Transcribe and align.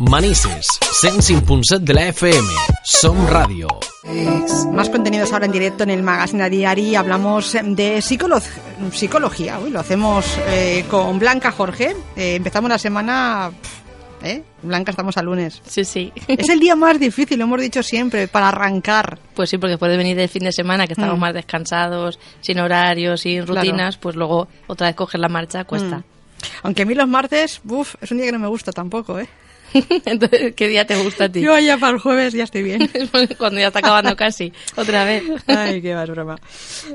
Manises, 0.00 0.66
105.7 1.02 1.78
de 1.80 1.92
la 1.92 2.06
FM. 2.08 2.48
Som 2.82 3.26
Radio. 3.28 3.68
Más 4.72 4.88
contenidos 4.88 5.30
ahora 5.34 5.44
en 5.44 5.52
directo 5.52 5.82
en 5.82 5.90
el 5.90 6.02
Magazine 6.02 6.48
Diari. 6.48 6.94
Hablamos 6.94 7.54
de 7.62 8.00
psicología. 8.00 9.58
Hoy 9.58 9.68
lo 9.68 9.78
hacemos 9.78 10.24
eh, 10.48 10.86
con 10.90 11.18
Blanca 11.18 11.52
Jorge. 11.52 11.94
Eh, 12.16 12.36
empezamos 12.36 12.70
la 12.70 12.78
semana... 12.78 13.50
¿Eh? 14.22 14.42
Blanca, 14.62 14.90
estamos 14.90 15.18
a 15.18 15.22
lunes. 15.22 15.60
Sí, 15.66 15.84
sí. 15.84 16.10
Es 16.28 16.48
el 16.48 16.60
día 16.60 16.76
más 16.76 16.98
difícil, 16.98 17.38
lo 17.38 17.44
hemos 17.44 17.60
dicho 17.60 17.82
siempre, 17.82 18.26
para 18.26 18.48
arrancar. 18.48 19.18
Pues 19.34 19.50
sí, 19.50 19.58
porque 19.58 19.72
después 19.72 19.90
de 19.90 19.98
venir 19.98 20.16
del 20.16 20.28
fin 20.30 20.44
de 20.44 20.52
semana, 20.52 20.86
que 20.86 20.94
estamos 20.94 21.18
Mm. 21.18 21.20
más 21.20 21.34
descansados, 21.34 22.18
sin 22.40 22.58
horarios, 22.58 23.20
sin 23.20 23.44
Claro. 23.44 23.60
rutinas, 23.60 23.98
pues 23.98 24.16
luego 24.16 24.48
otra 24.66 24.86
vez 24.86 24.96
coger 24.96 25.20
la 25.20 25.28
marcha 25.28 25.64
cuesta. 25.64 25.98
Mm. 25.98 26.04
Aunque 26.62 26.82
a 26.82 26.86
mí 26.86 26.94
los 26.94 27.06
martes, 27.08 27.60
uff, 27.68 27.96
es 28.00 28.10
un 28.10 28.16
día 28.16 28.26
que 28.26 28.32
no 28.32 28.38
me 28.38 28.48
gusta 28.48 28.72
tampoco, 28.72 29.18
¿eh? 29.18 29.28
Entonces, 30.04 30.54
¿qué 30.54 30.68
día 30.68 30.86
te 30.86 30.96
gusta 30.96 31.24
a 31.24 31.28
ti? 31.28 31.40
Yo 31.40 31.58
ya 31.58 31.76
para 31.78 31.94
el 31.94 31.98
jueves 32.00 32.32
ya 32.32 32.44
estoy 32.44 32.62
bien. 32.62 32.90
Cuando 33.38 33.60
ya 33.60 33.68
está 33.68 33.78
acabando 33.80 34.14
casi, 34.16 34.52
otra 34.76 35.04
vez. 35.04 35.22
Ay, 35.46 35.80
qué 35.82 35.92
es 35.92 36.10
broma. 36.10 36.36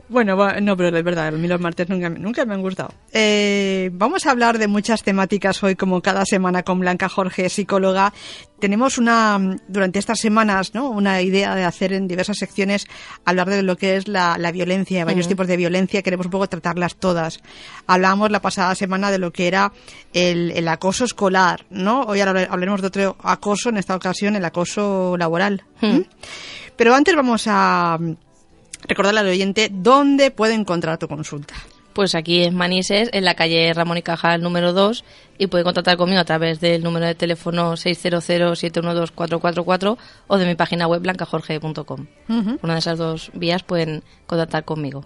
Bueno, 0.10 0.36
no, 0.62 0.78
pero 0.78 0.98
es 0.98 1.04
verdad, 1.04 1.28
a 1.28 1.32
mí 1.32 1.48
los 1.48 1.60
martes 1.62 1.90
nunca, 1.90 2.10
me- 2.10 2.20
nunca 2.20 2.46
me 2.46 2.54
han 2.54 2.62
gustado. 2.62 2.94
Eh, 3.14 3.90
vamos 3.94 4.26
a 4.26 4.32
hablar 4.32 4.58
de 4.58 4.68
muchas 4.68 5.04
temáticas 5.04 5.62
hoy, 5.64 5.76
como 5.76 6.02
cada 6.02 6.26
semana 6.26 6.64
con 6.64 6.80
Blanca 6.80 7.10
Jorge, 7.10 7.50
psicóloga. 7.50 8.14
Tenemos 8.60 8.98
una, 8.98 9.58
durante 9.68 10.00
estas 10.00 10.20
semanas, 10.20 10.74
¿no? 10.74 10.90
Una 10.90 11.22
idea 11.22 11.54
de 11.56 11.66
hacer 11.66 11.92
en 11.92 12.08
diversas 12.08 12.38
secciones, 12.38 12.88
hablar 13.26 13.50
de 13.50 13.62
lo 13.64 13.76
que 13.76 13.98
es 13.98 14.08
la, 14.08 14.38
la 14.38 14.52
violencia, 14.52 15.04
varios 15.04 15.28
tipos 15.28 15.48
de 15.48 15.58
violencia, 15.58 16.02
queremos 16.02 16.28
un 16.28 16.32
poco 16.32 16.48
tratarlas 16.48 16.96
todas. 16.96 17.42
Hablábamos 17.86 18.32
la 18.32 18.42
pasada 18.42 18.74
semana 18.76 19.12
de 19.12 19.18
lo 19.20 19.32
que 19.34 19.48
era 19.48 19.74
el, 20.14 20.52
el 20.52 20.68
acoso 20.70 21.04
escolar, 21.04 21.66
¿no? 21.70 22.04
Hoy 22.04 22.22
hablar- 22.22 22.48
hablaremos 22.50 22.82
de 22.82 22.88
otro 22.88 23.18
acoso, 23.24 23.70
en 23.70 23.78
esta 23.78 23.96
ocasión 23.96 24.36
el 24.38 24.46
acoso 24.46 25.16
laboral. 25.18 25.64
¿Mm? 25.82 26.00
Pero 26.78 26.96
antes 26.96 27.14
vamos 27.16 27.44
a 27.48 27.98
recordarle 28.88 29.20
al 29.20 29.28
oyente 29.28 29.70
dónde 29.72 30.32
puede 30.32 30.54
encontrar 30.54 30.98
tu 30.98 31.08
consulta. 31.08 31.56
Pues 31.96 32.14
aquí 32.14 32.44
en 32.44 32.54
Manises, 32.56 33.10
en 33.14 33.24
la 33.24 33.36
calle 33.36 33.74
Ramón 33.74 33.98
y 33.98 34.02
Cajal 34.02 34.42
número 34.42 34.74
2, 34.74 35.06
y 35.38 35.48
puede 35.48 35.64
contactar 35.64 35.96
conmigo 35.96 36.20
a 36.20 36.26
través 36.26 36.60
del 36.60 36.84
número 36.84 37.06
de 37.06 37.16
teléfono 37.16 37.76
600-712-444 37.76 39.98
o 40.28 40.38
de 40.38 40.46
mi 40.46 40.56
página 40.56 40.88
web 40.88 41.02
blancajorge.com. 41.02 42.08
Una 42.62 42.74
de 42.74 42.80
esas 42.80 42.98
dos 42.98 43.32
vías 43.34 43.64
pueden 43.64 44.04
contactar 44.28 44.66
conmigo. 44.66 45.06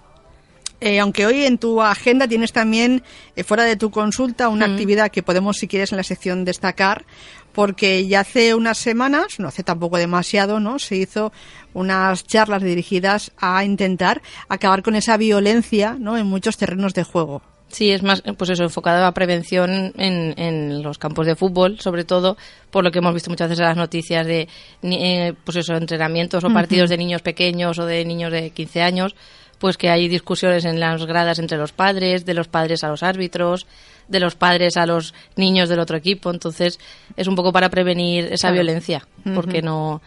Eh, 0.81 0.99
aunque 0.99 1.27
hoy 1.27 1.43
en 1.43 1.59
tu 1.59 1.81
agenda 1.81 2.25
tienes 2.27 2.53
también, 2.53 3.03
eh, 3.35 3.43
fuera 3.43 3.65
de 3.65 3.75
tu 3.75 3.91
consulta, 3.91 4.49
una 4.49 4.65
actividad 4.65 5.11
que 5.11 5.21
podemos, 5.21 5.57
si 5.57 5.67
quieres, 5.67 5.91
en 5.91 5.97
la 5.97 6.03
sección 6.03 6.43
destacar, 6.43 7.05
porque 7.53 8.07
ya 8.07 8.21
hace 8.21 8.55
unas 8.55 8.77
semanas, 8.77 9.39
no 9.39 9.47
hace 9.47 9.63
tampoco 9.63 9.97
demasiado, 9.97 10.59
¿no? 10.59 10.79
Se 10.79 10.95
hizo 10.95 11.31
unas 11.73 12.25
charlas 12.25 12.63
dirigidas 12.63 13.31
a 13.37 13.63
intentar 13.63 14.21
acabar 14.47 14.83
con 14.83 14.95
esa 14.95 15.17
violencia, 15.17 15.95
¿no? 15.99 16.17
En 16.17 16.27
muchos 16.27 16.57
terrenos 16.57 16.93
de 16.93 17.03
juego. 17.03 17.41
Sí, 17.69 17.91
es 17.91 18.01
más, 18.01 18.23
pues 18.37 18.49
eso, 18.49 18.63
enfocado 18.63 19.05
a 19.05 19.13
prevención 19.13 19.93
en, 19.95 20.33
en 20.37 20.81
los 20.81 20.97
campos 20.97 21.27
de 21.27 21.35
fútbol, 21.35 21.79
sobre 21.79 22.03
todo 22.03 22.35
por 22.71 22.83
lo 22.83 22.91
que 22.91 22.97
hemos 22.97 23.13
visto 23.13 23.29
muchas 23.29 23.49
veces 23.49 23.61
en 23.61 23.67
las 23.67 23.77
noticias 23.77 24.25
de, 24.25 24.47
eh, 24.81 25.33
pues 25.43 25.57
eso, 25.57 25.75
entrenamientos 25.75 26.43
o 26.43 26.49
partidos 26.49 26.89
de 26.89 26.97
niños 26.97 27.21
pequeños 27.21 27.77
o 27.77 27.85
de 27.85 28.03
niños 28.05 28.31
de 28.31 28.49
15 28.49 28.81
años, 28.81 29.15
pues 29.59 29.77
que 29.77 29.89
hay 29.89 30.07
discusiones 30.07 30.65
en 30.65 30.79
las 30.79 31.05
gradas 31.05 31.37
entre 31.39 31.57
los 31.57 31.71
padres, 31.71 32.25
de 32.25 32.33
los 32.33 32.47
padres 32.47 32.83
a 32.83 32.87
los 32.87 33.03
árbitros, 33.03 33.67
de 34.07 34.19
los 34.19 34.35
padres 34.35 34.77
a 34.77 34.85
los 34.87 35.13
niños 35.35 35.69
del 35.69 35.79
otro 35.79 35.97
equipo. 35.97 36.31
Entonces, 36.31 36.79
es 37.15 37.27
un 37.27 37.35
poco 37.35 37.51
para 37.53 37.69
prevenir 37.69 38.25
esa 38.25 38.47
Claro. 38.47 38.53
violencia, 38.55 39.07
porque 39.35 39.61
no, 39.61 40.01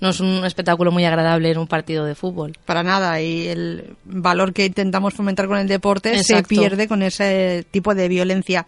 no 0.00 0.10
es 0.10 0.20
un 0.20 0.44
espectáculo 0.44 0.92
muy 0.92 1.04
agradable 1.04 1.50
en 1.50 1.58
un 1.58 1.66
partido 1.66 2.04
de 2.04 2.14
fútbol. 2.14 2.56
Para 2.64 2.82
nada, 2.82 3.20
y 3.20 3.48
el 3.48 3.96
valor 4.04 4.52
que 4.52 4.66
intentamos 4.66 5.14
fomentar 5.14 5.46
con 5.48 5.58
el 5.58 5.68
deporte 5.68 6.22
se 6.22 6.42
pierde 6.42 6.88
con 6.88 7.02
ese 7.02 7.66
tipo 7.70 7.94
de 7.94 8.08
violencia. 8.08 8.66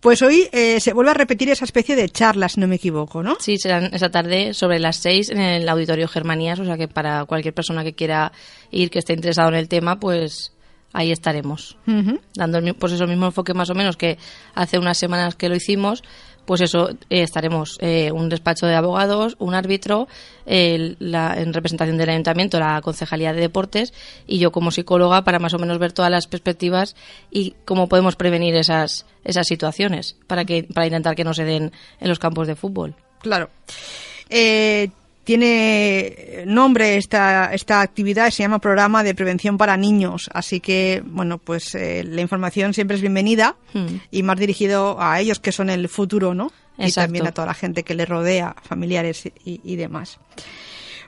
Pues 0.00 0.22
hoy 0.22 0.48
eh, 0.52 0.80
se 0.80 0.92
vuelve 0.92 1.12
a 1.12 1.14
repetir 1.14 1.50
esa 1.50 1.64
especie 1.64 1.96
de 1.96 2.08
charlas, 2.08 2.52
si 2.52 2.60
no 2.60 2.68
me 2.68 2.76
equivoco, 2.76 3.22
¿no? 3.22 3.36
Sí, 3.40 3.58
serán 3.58 3.90
esa 3.94 4.10
tarde 4.10 4.54
sobre 4.54 4.78
las 4.78 4.96
seis 4.96 5.30
en 5.30 5.40
el 5.40 5.68
Auditorio 5.68 6.08
Germanías, 6.08 6.58
o 6.60 6.64
sea 6.64 6.76
que 6.76 6.88
para 6.88 7.24
cualquier 7.24 7.54
persona 7.54 7.82
que 7.82 7.94
quiera 7.94 8.32
ir, 8.70 8.90
que 8.90 8.98
esté 8.98 9.14
interesado 9.14 9.48
en 9.48 9.54
el 9.54 9.68
tema, 9.68 9.98
pues 9.98 10.52
ahí 10.92 11.12
estaremos. 11.12 11.76
Dando 12.34 12.58
el, 12.58 12.74
pues 12.74 12.92
eso 12.92 13.06
mismo 13.06 13.26
enfoque 13.26 13.54
más 13.54 13.70
o 13.70 13.74
menos 13.74 13.96
que 13.96 14.18
hace 14.54 14.78
unas 14.78 14.98
semanas 14.98 15.34
que 15.34 15.48
lo 15.48 15.56
hicimos, 15.56 16.02
pues 16.48 16.62
eso, 16.62 16.88
eh, 17.10 17.22
estaremos 17.22 17.76
eh, 17.80 18.10
un 18.10 18.30
despacho 18.30 18.66
de 18.66 18.74
abogados, 18.74 19.36
un 19.38 19.54
árbitro, 19.54 20.08
la- 20.46 21.34
en 21.38 21.52
representación 21.52 21.98
del 21.98 22.08
ayuntamiento, 22.08 22.58
la 22.58 22.80
concejalía 22.80 23.34
de 23.34 23.40
deportes 23.42 23.92
y 24.26 24.38
yo 24.38 24.50
como 24.50 24.70
psicóloga 24.70 25.22
para 25.24 25.38
más 25.38 25.52
o 25.52 25.58
menos 25.58 25.78
ver 25.78 25.92
todas 25.92 26.10
las 26.10 26.26
perspectivas 26.26 26.96
y 27.30 27.54
cómo 27.66 27.86
podemos 27.86 28.16
prevenir 28.16 28.54
esas, 28.56 29.04
esas 29.24 29.46
situaciones 29.46 30.16
para, 30.26 30.46
que, 30.46 30.62
para 30.64 30.86
intentar 30.86 31.14
que 31.14 31.24
no 31.24 31.34
se 31.34 31.44
den 31.44 31.70
en 32.00 32.08
los 32.08 32.18
campos 32.18 32.46
de 32.46 32.56
fútbol. 32.56 32.94
Claro. 33.20 33.50
Eh, 34.30 34.88
tiene 35.28 36.44
nombre 36.46 36.96
esta, 36.96 37.52
esta 37.52 37.82
actividad, 37.82 38.30
se 38.30 38.44
llama 38.44 38.60
Programa 38.60 39.04
de 39.04 39.14
Prevención 39.14 39.58
para 39.58 39.76
Niños, 39.76 40.30
así 40.32 40.58
que, 40.58 41.02
bueno, 41.04 41.36
pues 41.36 41.74
eh, 41.74 42.02
la 42.02 42.22
información 42.22 42.72
siempre 42.72 42.94
es 42.94 43.02
bienvenida 43.02 43.54
Hmm. 43.74 43.98
y 44.10 44.22
más 44.22 44.38
dirigido 44.38 44.96
a 44.98 45.20
ellos 45.20 45.38
que 45.38 45.52
son 45.52 45.68
el 45.68 45.90
futuro, 45.90 46.32
¿no? 46.32 46.50
Y 46.78 46.84
Exacto. 46.84 47.08
también 47.08 47.26
a 47.26 47.32
toda 47.32 47.48
la 47.48 47.52
gente 47.52 47.82
que 47.82 47.94
le 47.94 48.06
rodea, 48.06 48.56
familiares 48.62 49.26
y, 49.44 49.60
y 49.62 49.76
demás. 49.76 50.18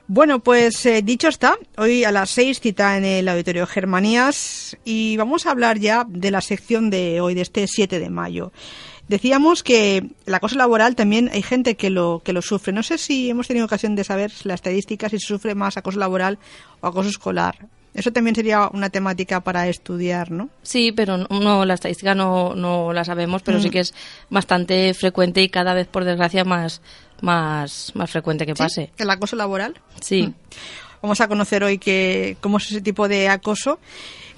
Bueno, 0.05 0.37
pues 0.39 0.85
eh, 0.85 1.01
dicho 1.01 1.27
está, 1.27 1.57
hoy 1.77 2.03
a 2.03 2.11
las 2.11 2.29
seis 2.29 2.59
cita 2.59 2.97
en 2.97 3.05
el 3.05 3.27
Auditorio 3.27 3.65
Germanías 3.65 4.77
y 4.85 5.17
vamos 5.17 5.47
a 5.47 5.51
hablar 5.51 5.79
ya 5.79 6.05
de 6.07 6.29
la 6.29 6.41
sección 6.41 6.91
de 6.91 7.21
hoy, 7.21 7.33
de 7.33 7.41
este 7.41 7.65
7 7.67 7.97
de 7.97 8.09
mayo. 8.11 8.51
Decíamos 9.11 9.61
que 9.61 10.05
el 10.25 10.33
acoso 10.33 10.55
laboral 10.55 10.95
también 10.95 11.29
hay 11.33 11.41
gente 11.41 11.75
que 11.75 11.89
lo, 11.89 12.21
que 12.23 12.31
lo 12.31 12.41
sufre. 12.41 12.71
No 12.71 12.81
sé 12.81 12.97
si 12.97 13.29
hemos 13.29 13.45
tenido 13.45 13.65
ocasión 13.65 13.93
de 13.93 14.05
saber 14.05 14.31
la 14.45 14.53
estadística, 14.53 15.09
si 15.09 15.19
se 15.19 15.27
sufre 15.27 15.53
más 15.53 15.75
acoso 15.75 15.99
laboral 15.99 16.39
o 16.79 16.87
acoso 16.87 17.09
escolar. 17.09 17.67
Eso 17.93 18.13
también 18.13 18.37
sería 18.37 18.69
una 18.71 18.89
temática 18.89 19.41
para 19.41 19.67
estudiar, 19.67 20.31
¿no? 20.31 20.47
Sí, 20.63 20.93
pero 20.93 21.17
no- 21.17 21.27
no, 21.41 21.65
la 21.65 21.73
estadística 21.73 22.15
no, 22.15 22.55
no 22.55 22.93
la 22.93 23.03
sabemos, 23.03 23.41
pero 23.41 23.59
sí 23.59 23.69
que 23.69 23.81
es 23.81 23.93
bastante 24.29 24.93
frecuente 24.93 25.41
y 25.41 25.49
cada 25.49 25.73
vez, 25.73 25.87
por 25.87 26.05
desgracia, 26.05 26.45
más, 26.45 26.81
más, 27.21 27.91
más 27.93 28.09
frecuente 28.09 28.45
que 28.45 28.53
¿Sí? 28.55 28.63
pase. 28.63 28.91
El 28.97 29.09
acoso 29.09 29.35
laboral. 29.35 29.73
Sí. 29.99 30.33
Vamos 31.01 31.19
a 31.19 31.27
conocer 31.27 31.65
hoy 31.65 31.79
que, 31.79 32.37
cómo 32.39 32.59
es 32.59 32.67
ese 32.71 32.79
tipo 32.79 33.09
de 33.09 33.27
acoso 33.27 33.77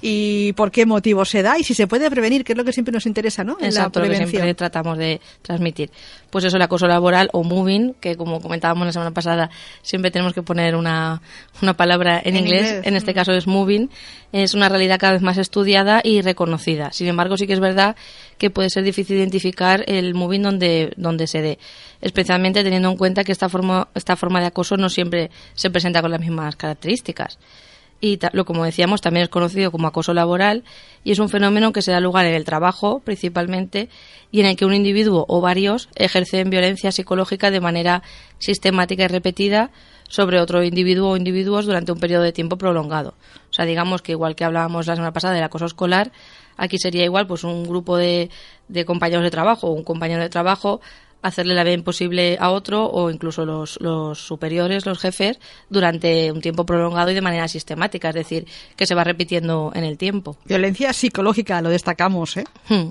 y 0.06 0.52
por 0.52 0.70
qué 0.70 0.84
motivo 0.84 1.24
se 1.24 1.42
da 1.42 1.58
y 1.58 1.64
si 1.64 1.72
se 1.72 1.86
puede 1.86 2.10
prevenir, 2.10 2.44
que 2.44 2.52
es 2.52 2.58
lo 2.58 2.64
que 2.66 2.74
siempre 2.74 2.92
nos 2.92 3.06
interesa, 3.06 3.42
¿no? 3.42 3.56
En 3.58 3.64
Exacto, 3.64 4.00
la 4.00 4.04
lo 4.04 4.10
que 4.10 4.16
prevención. 4.16 4.42
siempre 4.42 4.54
tratamos 4.54 4.98
de 4.98 5.18
transmitir. 5.40 5.90
Pues 6.28 6.44
eso, 6.44 6.56
el 6.56 6.62
acoso 6.62 6.86
laboral 6.86 7.30
o 7.32 7.42
moving, 7.42 7.94
que 8.00 8.14
como 8.14 8.38
comentábamos 8.42 8.84
la 8.84 8.92
semana 8.92 9.12
pasada, 9.12 9.48
siempre 9.80 10.10
tenemos 10.10 10.34
que 10.34 10.42
poner 10.42 10.76
una, 10.76 11.22
una 11.62 11.72
palabra 11.72 12.20
en, 12.22 12.36
En 12.36 12.44
inglés, 12.44 12.66
inglés, 12.66 12.86
en 12.86 12.96
este 12.96 13.12
mm. 13.12 13.14
caso 13.14 13.32
es 13.32 13.46
moving, 13.46 13.88
es 14.32 14.52
una 14.52 14.68
realidad 14.68 14.98
cada 15.00 15.14
vez 15.14 15.22
más 15.22 15.38
estudiada 15.38 16.02
y 16.04 16.20
reconocida. 16.20 16.92
Sin 16.92 17.06
embargo, 17.06 17.38
sí 17.38 17.46
que 17.46 17.54
es 17.54 17.60
verdad 17.60 17.96
que 18.36 18.50
puede 18.50 18.68
ser 18.68 18.84
difícil 18.84 19.16
identificar 19.16 19.84
el 19.86 20.12
moving 20.12 20.42
donde, 20.42 20.92
donde 20.98 21.26
se 21.26 21.40
dé, 21.40 21.58
especialmente 22.02 22.62
teniendo 22.62 22.90
en 22.90 22.98
cuenta 22.98 23.24
que 23.24 23.32
esta 23.32 23.48
forma, 23.48 23.88
esta 23.94 24.16
forma 24.16 24.40
de 24.40 24.48
acoso 24.48 24.76
no 24.76 24.90
siempre 24.90 25.30
se 25.54 25.70
presenta 25.70 26.02
con 26.02 26.10
las 26.10 26.20
mismas 26.20 26.56
características 26.56 27.38
y 28.00 28.18
lo 28.32 28.44
como 28.44 28.64
decíamos 28.64 29.00
también 29.00 29.24
es 29.24 29.28
conocido 29.28 29.70
como 29.70 29.86
acoso 29.86 30.14
laboral 30.14 30.64
y 31.04 31.12
es 31.12 31.18
un 31.18 31.28
fenómeno 31.28 31.72
que 31.72 31.82
se 31.82 31.90
da 31.90 32.00
lugar 32.00 32.26
en 32.26 32.34
el 32.34 32.44
trabajo 32.44 33.00
principalmente 33.00 33.88
y 34.30 34.40
en 34.40 34.46
el 34.46 34.56
que 34.56 34.64
un 34.64 34.74
individuo 34.74 35.24
o 35.28 35.40
varios 35.40 35.88
ejercen 35.94 36.50
violencia 36.50 36.92
psicológica 36.92 37.50
de 37.50 37.60
manera 37.60 38.02
sistemática 38.38 39.04
y 39.04 39.08
repetida 39.08 39.70
sobre 40.08 40.40
otro 40.40 40.62
individuo 40.62 41.10
o 41.10 41.16
individuos 41.16 41.66
durante 41.66 41.92
un 41.92 41.98
periodo 41.98 42.22
de 42.22 42.32
tiempo 42.32 42.58
prolongado. 42.58 43.14
O 43.50 43.52
sea, 43.52 43.64
digamos 43.64 44.02
que 44.02 44.12
igual 44.12 44.36
que 44.36 44.44
hablábamos 44.44 44.86
la 44.86 44.96
semana 44.96 45.12
pasada 45.12 45.34
del 45.34 45.44
acoso 45.44 45.66
escolar, 45.66 46.12
aquí 46.56 46.78
sería 46.78 47.04
igual 47.04 47.26
pues 47.26 47.42
un 47.44 47.64
grupo 47.64 47.96
de, 47.96 48.30
de 48.68 48.84
compañeros 48.84 49.24
de 49.24 49.30
trabajo 49.30 49.68
o 49.68 49.72
un 49.72 49.84
compañero 49.84 50.22
de 50.22 50.28
trabajo 50.28 50.80
hacerle 51.24 51.54
la 51.54 51.64
vida 51.64 51.72
imposible 51.72 52.36
a 52.38 52.50
otro 52.50 52.84
o 52.86 53.10
incluso 53.10 53.46
los, 53.46 53.80
los 53.80 54.18
superiores, 54.18 54.84
los 54.84 54.98
jefes, 54.98 55.40
durante 55.70 56.30
un 56.30 56.42
tiempo 56.42 56.66
prolongado 56.66 57.10
y 57.10 57.14
de 57.14 57.22
manera 57.22 57.48
sistemática, 57.48 58.10
es 58.10 58.14
decir, 58.14 58.46
que 58.76 58.86
se 58.86 58.94
va 58.94 59.04
repitiendo 59.04 59.72
en 59.74 59.84
el 59.84 59.96
tiempo. 59.96 60.36
Violencia 60.44 60.92
psicológica, 60.92 61.62
lo 61.62 61.70
destacamos, 61.70 62.36
¿eh? 62.36 62.44
Hmm. 62.68 62.90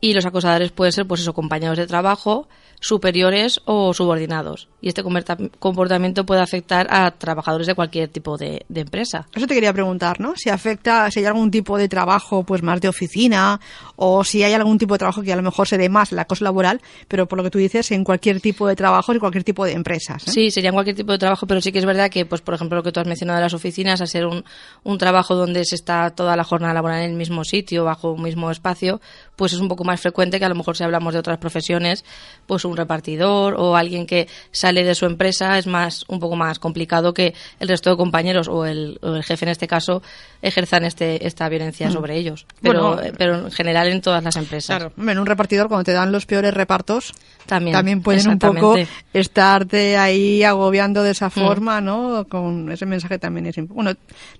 Y 0.00 0.12
los 0.12 0.26
acosadores 0.26 0.72
pueden 0.72 0.92
ser, 0.92 1.06
pues 1.06 1.20
eso, 1.20 1.32
compañeros 1.32 1.78
de 1.78 1.86
trabajo, 1.86 2.48
superiores 2.80 3.60
o 3.64 3.94
subordinados. 3.94 4.68
Y 4.80 4.88
este 4.88 5.02
comportamiento 5.02 6.26
puede 6.26 6.42
afectar 6.42 6.86
a 6.90 7.10
trabajadores 7.10 7.66
de 7.66 7.74
cualquier 7.74 8.08
tipo 8.08 8.36
de, 8.36 8.64
empresa. 8.74 9.26
Eso 9.34 9.46
te 9.46 9.54
quería 9.54 9.72
preguntar, 9.72 10.20
¿no? 10.20 10.34
Si 10.36 10.50
afecta, 10.50 11.10
si 11.10 11.20
hay 11.20 11.26
algún 11.26 11.50
tipo 11.50 11.78
de 11.78 11.88
trabajo, 11.88 12.44
pues 12.44 12.62
más 12.62 12.80
de 12.80 12.88
oficina, 12.88 13.60
o 13.96 14.22
si 14.22 14.42
hay 14.42 14.52
algún 14.52 14.78
tipo 14.78 14.94
de 14.94 14.98
trabajo 14.98 15.22
que 15.22 15.32
a 15.32 15.36
lo 15.36 15.42
mejor 15.42 15.66
se 15.66 15.78
dé 15.78 15.88
más 15.88 16.12
la 16.12 16.26
cosa 16.26 16.44
laboral, 16.44 16.80
pero 17.08 17.26
por 17.26 17.38
lo 17.38 17.44
que 17.44 17.50
tú 17.50 17.58
dices, 17.58 17.90
en 17.90 18.04
cualquier 18.04 18.40
tipo 18.40 18.68
de 18.68 18.76
trabajo 18.76 19.14
y 19.14 19.18
cualquier 19.18 19.44
tipo 19.44 19.64
de 19.64 19.72
empresas. 19.72 20.28
¿eh? 20.28 20.30
Sí, 20.30 20.50
sería 20.50 20.68
en 20.68 20.74
cualquier 20.74 20.96
tipo 20.96 21.12
de 21.12 21.18
trabajo, 21.18 21.46
pero 21.46 21.60
sí 21.60 21.72
que 21.72 21.78
es 21.78 21.86
verdad 21.86 22.10
que, 22.10 22.26
pues 22.26 22.42
por 22.42 22.54
ejemplo, 22.54 22.76
lo 22.76 22.82
que 22.82 22.92
tú 22.92 23.00
has 23.00 23.06
mencionado 23.06 23.38
de 23.38 23.44
las 23.44 23.54
oficinas, 23.54 24.00
a 24.00 24.06
ser 24.06 24.26
un, 24.26 24.44
un 24.84 24.98
trabajo 24.98 25.34
donde 25.34 25.64
se 25.64 25.74
está 25.74 26.10
toda 26.10 26.36
la 26.36 26.44
jornada 26.44 26.74
laboral 26.74 27.02
en 27.02 27.10
el 27.10 27.16
mismo 27.16 27.44
sitio, 27.44 27.84
bajo 27.84 28.12
un 28.12 28.22
mismo 28.22 28.50
espacio, 28.50 29.00
pues 29.36 29.52
es 29.52 29.60
un 29.60 29.68
poco 29.68 29.84
más 29.84 30.00
frecuente 30.00 30.38
que 30.38 30.44
a 30.44 30.48
lo 30.48 30.54
mejor 30.54 30.76
si 30.76 30.82
hablamos 30.82 31.12
de 31.12 31.20
otras 31.20 31.38
profesiones, 31.38 32.04
pues 32.46 32.64
un 32.64 32.76
repartidor 32.76 33.54
o 33.58 33.76
alguien 33.76 34.06
que 34.06 34.28
sale 34.50 34.82
de 34.82 34.94
su 34.94 35.06
empresa 35.06 35.58
es 35.58 35.66
más 35.66 36.04
un 36.08 36.18
poco 36.18 36.36
más 36.36 36.58
complicado 36.58 37.14
que 37.14 37.34
el 37.60 37.68
resto 37.68 37.90
de 37.90 37.96
compañeros 37.96 38.48
o 38.48 38.64
el, 38.64 38.98
jefe 39.22 39.44
en 39.44 39.50
este 39.50 39.68
caso 39.68 40.02
ejerzan 40.42 40.84
este, 40.84 41.26
esta 41.26 41.48
violencia 41.48 41.88
mm. 41.88 41.92
sobre 41.92 42.16
ellos. 42.16 42.46
Pero, 42.60 42.98
pero 43.16 43.46
en 43.46 43.52
general 43.52 43.88
en 43.88 44.00
todas 44.00 44.22
las 44.24 44.36
empresas. 44.36 44.76
Claro, 44.76 44.92
en 44.96 45.18
un 45.18 45.26
repartidor 45.26 45.68
cuando 45.68 45.84
te 45.84 45.92
dan 45.92 46.12
los 46.12 46.26
peores 46.26 46.54
repartos 46.54 47.12
también, 47.44 47.76
también 47.76 48.02
pueden 48.02 48.28
un 48.28 48.38
poco 48.38 48.76
estarte 49.12 49.96
ahí 49.96 50.42
agobiando 50.42 51.02
de 51.02 51.10
esa 51.10 51.28
mm. 51.28 51.32
forma, 51.32 51.80
¿no? 51.80 52.26
Con 52.28 52.72
ese 52.72 52.86
mensaje 52.86 53.18
también 53.18 53.46
es 53.46 53.56
bueno, 53.68 53.92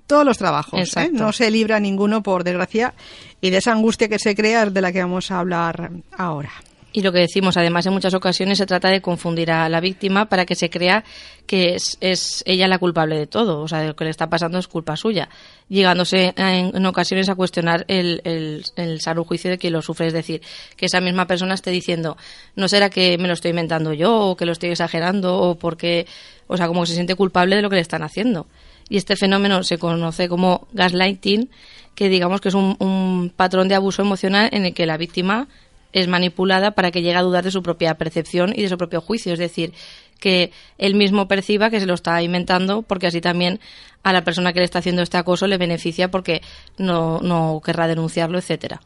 todos 0.06 0.24
los 0.24 0.38
trabajos, 0.38 0.96
¿eh? 0.96 1.10
no 1.12 1.32
se 1.32 1.50
libra 1.50 1.80
ninguno 1.80 2.22
por 2.22 2.44
desgracia 2.44 2.94
y 3.40 3.50
de 3.50 3.58
esa 3.58 3.72
angustia 3.72 4.08
que 4.08 4.18
se 4.18 4.34
crea 4.34 4.66
de 4.66 4.80
la 4.80 4.85
que 4.92 5.00
vamos 5.00 5.30
a 5.30 5.40
hablar 5.40 5.90
ahora. 6.16 6.50
Y 6.96 7.02
lo 7.02 7.12
que 7.12 7.18
decimos, 7.18 7.58
además, 7.58 7.84
en 7.84 7.92
muchas 7.92 8.14
ocasiones 8.14 8.56
se 8.56 8.64
trata 8.64 8.88
de 8.88 9.02
confundir 9.02 9.50
a 9.50 9.68
la 9.68 9.80
víctima 9.80 10.30
para 10.30 10.46
que 10.46 10.54
se 10.54 10.70
crea 10.70 11.04
que 11.46 11.76
es, 12.00 12.42
ella 12.46 12.68
la 12.68 12.78
culpable 12.78 13.18
de 13.18 13.26
todo, 13.26 13.60
o 13.60 13.68
sea, 13.68 13.80
de 13.80 13.88
lo 13.88 13.96
que 13.96 14.04
le 14.04 14.10
está 14.10 14.30
pasando 14.30 14.58
es 14.58 14.66
culpa 14.66 14.96
suya, 14.96 15.28
llegándose 15.68 16.32
en, 16.38 16.86
ocasiones 16.86 17.28
a 17.28 17.34
cuestionar 17.34 17.84
el, 17.88 18.22
el, 18.24 18.64
el 18.76 19.00
sano 19.02 19.24
juicio 19.24 19.50
de 19.50 19.58
quien 19.58 19.74
lo 19.74 19.82
sufre, 19.82 20.06
es 20.06 20.14
decir, 20.14 20.40
que 20.74 20.86
esa 20.86 21.02
misma 21.02 21.26
persona 21.26 21.52
esté 21.52 21.70
diciendo, 21.70 22.16
no 22.54 22.66
será 22.66 22.88
que 22.88 23.18
me 23.18 23.28
lo 23.28 23.34
estoy 23.34 23.50
inventando 23.50 23.92
yo, 23.92 24.30
o 24.30 24.36
que 24.38 24.46
lo 24.46 24.52
estoy 24.52 24.70
exagerando, 24.70 25.36
o 25.36 25.54
porque, 25.56 26.06
o 26.46 26.56
sea, 26.56 26.66
como 26.66 26.86
se 26.86 26.94
siente 26.94 27.14
culpable 27.14 27.56
de 27.56 27.62
lo 27.62 27.68
que 27.68 27.76
le 27.76 27.82
están 27.82 28.04
haciendo. 28.04 28.46
Y 28.88 28.96
este 28.96 29.16
fenómeno 29.16 29.62
se 29.62 29.78
conoce 29.78 30.28
como 30.28 30.68
gaslighting, 30.72 31.50
que 31.94 32.08
digamos 32.08 32.40
que 32.40 32.48
es 32.48 32.54
un, 32.54 32.76
un 32.78 33.32
patrón 33.34 33.68
de 33.68 33.74
abuso 33.74 34.02
emocional 34.02 34.48
en 34.52 34.66
el 34.66 34.74
que 34.74 34.86
la 34.86 34.96
víctima 34.96 35.48
es 35.92 36.08
manipulada 36.08 36.72
para 36.72 36.90
que 36.90 37.00
llegue 37.00 37.16
a 37.16 37.22
dudar 37.22 37.42
de 37.42 37.50
su 37.50 37.62
propia 37.62 37.94
percepción 37.94 38.52
y 38.54 38.62
de 38.62 38.68
su 38.68 38.76
propio 38.76 39.00
juicio. 39.00 39.32
Es 39.32 39.38
decir, 39.38 39.72
que 40.20 40.52
él 40.78 40.94
mismo 40.94 41.28
perciba 41.28 41.70
que 41.70 41.80
se 41.80 41.86
lo 41.86 41.94
está 41.94 42.22
inventando 42.22 42.82
porque 42.82 43.06
así 43.06 43.20
también 43.20 43.60
a 44.02 44.12
la 44.12 44.22
persona 44.22 44.52
que 44.52 44.60
le 44.60 44.64
está 44.64 44.78
haciendo 44.78 45.02
este 45.02 45.16
acoso 45.16 45.46
le 45.46 45.58
beneficia 45.58 46.10
porque 46.10 46.42
no, 46.78 47.20
no 47.20 47.60
querrá 47.64 47.86
denunciarlo, 47.86 48.38
etcétera. 48.38 48.80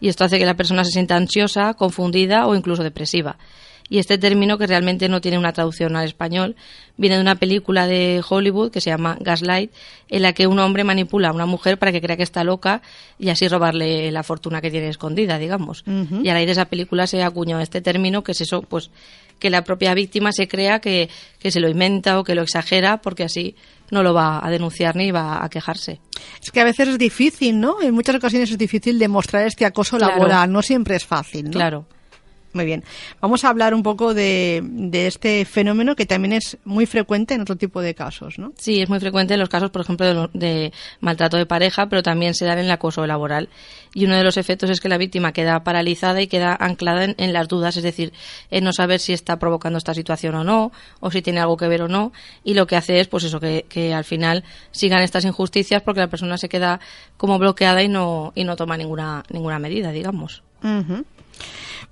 Y 0.00 0.08
esto 0.08 0.24
hace 0.24 0.38
que 0.38 0.46
la 0.46 0.54
persona 0.54 0.84
se 0.84 0.92
sienta 0.92 1.16
ansiosa, 1.16 1.74
confundida 1.74 2.46
o 2.46 2.54
incluso 2.54 2.82
depresiva. 2.82 3.38
Y 3.88 3.98
este 3.98 4.16
término, 4.18 4.58
que 4.58 4.66
realmente 4.66 5.08
no 5.08 5.20
tiene 5.20 5.38
una 5.38 5.52
traducción 5.52 5.96
al 5.96 6.06
español, 6.06 6.56
viene 6.96 7.16
de 7.16 7.22
una 7.22 7.34
película 7.34 7.86
de 7.86 8.22
Hollywood 8.26 8.70
que 8.70 8.80
se 8.80 8.90
llama 8.90 9.16
Gaslight, 9.20 9.70
en 10.08 10.22
la 10.22 10.32
que 10.32 10.46
un 10.46 10.58
hombre 10.58 10.84
manipula 10.84 11.28
a 11.28 11.32
una 11.32 11.46
mujer 11.46 11.78
para 11.78 11.92
que 11.92 12.00
crea 12.00 12.16
que 12.16 12.22
está 12.22 12.44
loca 12.44 12.82
y 13.18 13.28
así 13.28 13.48
robarle 13.48 14.10
la 14.10 14.22
fortuna 14.22 14.60
que 14.60 14.70
tiene 14.70 14.88
escondida, 14.88 15.38
digamos. 15.38 15.84
Y 15.86 16.28
a 16.28 16.34
raíz 16.34 16.46
de 16.46 16.52
esa 16.52 16.66
película 16.66 17.06
se 17.06 17.22
acuñó 17.22 17.60
este 17.60 17.80
término, 17.80 18.22
que 18.22 18.32
es 18.32 18.40
eso, 18.40 18.62
pues 18.62 18.90
que 19.38 19.50
la 19.50 19.64
propia 19.64 19.92
víctima 19.92 20.30
se 20.30 20.46
crea 20.46 20.78
que, 20.78 21.10
que 21.40 21.50
se 21.50 21.58
lo 21.58 21.68
inventa 21.68 22.20
o 22.20 22.24
que 22.24 22.36
lo 22.36 22.42
exagera 22.42 22.98
porque 22.98 23.24
así 23.24 23.56
no 23.90 24.04
lo 24.04 24.14
va 24.14 24.44
a 24.44 24.48
denunciar 24.50 24.94
ni 24.94 25.10
va 25.10 25.44
a 25.44 25.48
quejarse. 25.50 26.00
Es 26.40 26.52
que 26.52 26.60
a 26.60 26.64
veces 26.64 26.88
es 26.88 26.98
difícil, 26.98 27.58
¿no? 27.58 27.82
En 27.82 27.92
muchas 27.92 28.14
ocasiones 28.14 28.52
es 28.52 28.58
difícil 28.58 28.98
demostrar 29.00 29.46
este 29.46 29.66
acoso 29.66 29.98
laboral, 29.98 30.50
no 30.50 30.62
siempre 30.62 30.94
es 30.94 31.04
fácil, 31.04 31.46
¿no? 31.46 31.50
Claro. 31.50 31.86
Muy 32.52 32.66
bien. 32.66 32.84
Vamos 33.20 33.44
a 33.44 33.48
hablar 33.48 33.72
un 33.72 33.82
poco 33.82 34.12
de, 34.12 34.60
de, 34.62 35.06
este 35.06 35.46
fenómeno 35.46 35.96
que 35.96 36.04
también 36.04 36.34
es 36.34 36.58
muy 36.64 36.84
frecuente 36.84 37.32
en 37.32 37.40
otro 37.40 37.56
tipo 37.56 37.80
de 37.80 37.94
casos, 37.94 38.38
¿no? 38.38 38.52
Sí, 38.58 38.82
es 38.82 38.90
muy 38.90 39.00
frecuente 39.00 39.34
en 39.34 39.40
los 39.40 39.48
casos, 39.48 39.70
por 39.70 39.80
ejemplo, 39.80 40.28
de, 40.34 40.70
maltrato 41.00 41.38
de 41.38 41.46
pareja, 41.46 41.88
pero 41.88 42.02
también 42.02 42.34
se 42.34 42.44
da 42.44 42.52
en 42.52 42.58
el 42.58 42.70
acoso 42.70 43.06
laboral. 43.06 43.48
Y 43.94 44.04
uno 44.04 44.16
de 44.16 44.22
los 44.22 44.36
efectos 44.36 44.68
es 44.68 44.80
que 44.80 44.90
la 44.90 44.98
víctima 44.98 45.32
queda 45.32 45.64
paralizada 45.64 46.20
y 46.20 46.26
queda 46.26 46.54
anclada 46.58 47.14
en, 47.16 47.32
las 47.32 47.48
dudas, 47.48 47.76
es 47.78 47.82
decir, 47.82 48.12
en 48.50 48.64
no 48.64 48.72
saber 48.74 49.00
si 49.00 49.14
está 49.14 49.38
provocando 49.38 49.78
esta 49.78 49.94
situación 49.94 50.34
o 50.34 50.44
no, 50.44 50.72
o 51.00 51.10
si 51.10 51.22
tiene 51.22 51.40
algo 51.40 51.56
que 51.56 51.68
ver 51.68 51.82
o 51.82 51.88
no. 51.88 52.12
Y 52.44 52.52
lo 52.52 52.66
que 52.66 52.76
hace 52.76 53.00
es, 53.00 53.08
pues 53.08 53.24
eso, 53.24 53.40
que, 53.40 53.64
que 53.68 53.94
al 53.94 54.04
final 54.04 54.44
sigan 54.72 55.02
estas 55.02 55.24
injusticias 55.24 55.80
porque 55.80 56.00
la 56.00 56.08
persona 56.08 56.36
se 56.36 56.50
queda 56.50 56.80
como 57.16 57.38
bloqueada 57.38 57.82
y 57.82 57.88
no, 57.88 58.32
y 58.34 58.44
no 58.44 58.56
toma 58.56 58.76
ninguna, 58.76 59.22
ninguna 59.30 59.58
medida, 59.58 59.90
digamos. 59.90 60.42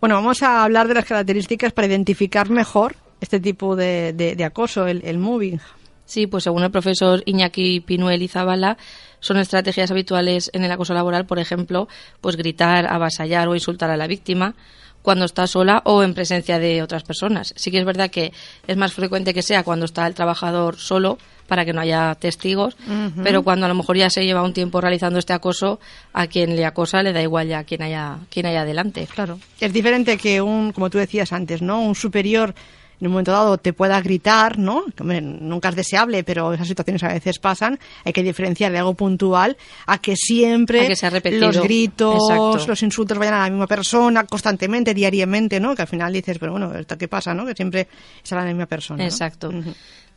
Bueno, 0.00 0.14
vamos 0.14 0.42
a 0.42 0.64
hablar 0.64 0.88
de 0.88 0.94
las 0.94 1.04
características 1.04 1.74
para 1.74 1.86
identificar 1.86 2.48
mejor 2.48 2.96
este 3.20 3.38
tipo 3.38 3.76
de, 3.76 4.14
de, 4.14 4.44
acoso, 4.44 4.86
el, 4.86 5.02
el 5.04 5.18
moving. 5.18 5.58
Sí, 6.06 6.26
pues 6.26 6.44
según 6.44 6.62
el 6.62 6.70
profesor 6.70 7.22
Iñaki 7.26 7.80
Pinuel 7.80 8.22
y 8.22 8.28
Zabala, 8.28 8.78
son 9.20 9.36
estrategias 9.36 9.90
habituales 9.90 10.50
en 10.54 10.64
el 10.64 10.72
acoso 10.72 10.94
laboral, 10.94 11.26
por 11.26 11.38
ejemplo, 11.38 11.86
pues 12.22 12.36
gritar, 12.36 12.86
avasallar 12.86 13.46
o 13.48 13.54
insultar 13.54 13.90
a 13.90 13.98
la 13.98 14.06
víctima 14.06 14.54
cuando 15.02 15.24
está 15.24 15.46
sola 15.46 15.82
o 15.84 16.02
en 16.02 16.14
presencia 16.14 16.58
de 16.58 16.82
otras 16.82 17.02
personas. 17.02 17.52
Sí 17.56 17.70
que 17.70 17.78
es 17.78 17.84
verdad 17.84 18.10
que 18.10 18.32
es 18.66 18.76
más 18.76 18.92
frecuente 18.92 19.34
que 19.34 19.42
sea 19.42 19.62
cuando 19.62 19.86
está 19.86 20.06
el 20.06 20.14
trabajador 20.14 20.76
solo 20.78 21.18
para 21.46 21.64
que 21.64 21.72
no 21.72 21.80
haya 21.80 22.14
testigos, 22.14 22.76
pero 23.24 23.42
cuando 23.42 23.66
a 23.66 23.68
lo 23.68 23.74
mejor 23.74 23.96
ya 23.96 24.08
se 24.08 24.24
lleva 24.24 24.44
un 24.44 24.52
tiempo 24.52 24.80
realizando 24.80 25.18
este 25.18 25.32
acoso, 25.32 25.80
a 26.12 26.28
quien 26.28 26.54
le 26.54 26.64
acosa 26.64 27.02
le 27.02 27.12
da 27.12 27.22
igual 27.22 27.48
ya 27.48 27.64
quien 27.64 27.82
haya 27.82 28.18
quien 28.30 28.46
haya 28.46 28.64
delante. 28.64 29.08
Claro. 29.12 29.40
Es 29.58 29.72
diferente 29.72 30.16
que 30.16 30.40
un, 30.40 30.70
como 30.70 30.90
tú 30.90 30.98
decías 30.98 31.32
antes, 31.32 31.60
¿no? 31.60 31.82
Un 31.82 31.96
superior 31.96 32.54
en 33.00 33.06
un 33.06 33.12
momento 33.12 33.32
dado 33.32 33.58
te 33.58 33.72
pueda 33.72 34.00
gritar, 34.00 34.58
¿no? 34.58 34.84
nunca 35.00 35.70
es 35.70 35.76
deseable, 35.76 36.22
pero 36.24 36.52
esas 36.52 36.68
situaciones 36.68 37.02
a 37.02 37.08
veces 37.08 37.38
pasan. 37.38 37.78
Hay 38.04 38.12
que 38.12 38.22
diferenciar 38.22 38.72
de 38.72 38.78
algo 38.78 38.94
puntual 38.94 39.56
a 39.86 39.98
que 39.98 40.16
siempre 40.16 40.88
los 41.32 41.62
gritos, 41.62 42.66
los 42.68 42.82
insultos 42.82 43.18
vayan 43.18 43.34
a 43.34 43.44
la 43.44 43.50
misma 43.50 43.66
persona 43.66 44.24
constantemente, 44.24 44.94
diariamente, 44.94 45.60
¿no? 45.60 45.74
Que 45.74 45.82
al 45.82 45.88
final 45.88 46.12
dices, 46.12 46.38
pero 46.38 46.52
bueno, 46.52 46.72
¿qué 46.98 47.08
pasa, 47.08 47.34
no? 47.34 47.46
Que 47.46 47.54
siempre 47.54 47.88
a 48.30 48.34
la 48.34 48.44
misma 48.44 48.66
persona. 48.66 49.04
Exacto. 49.04 49.50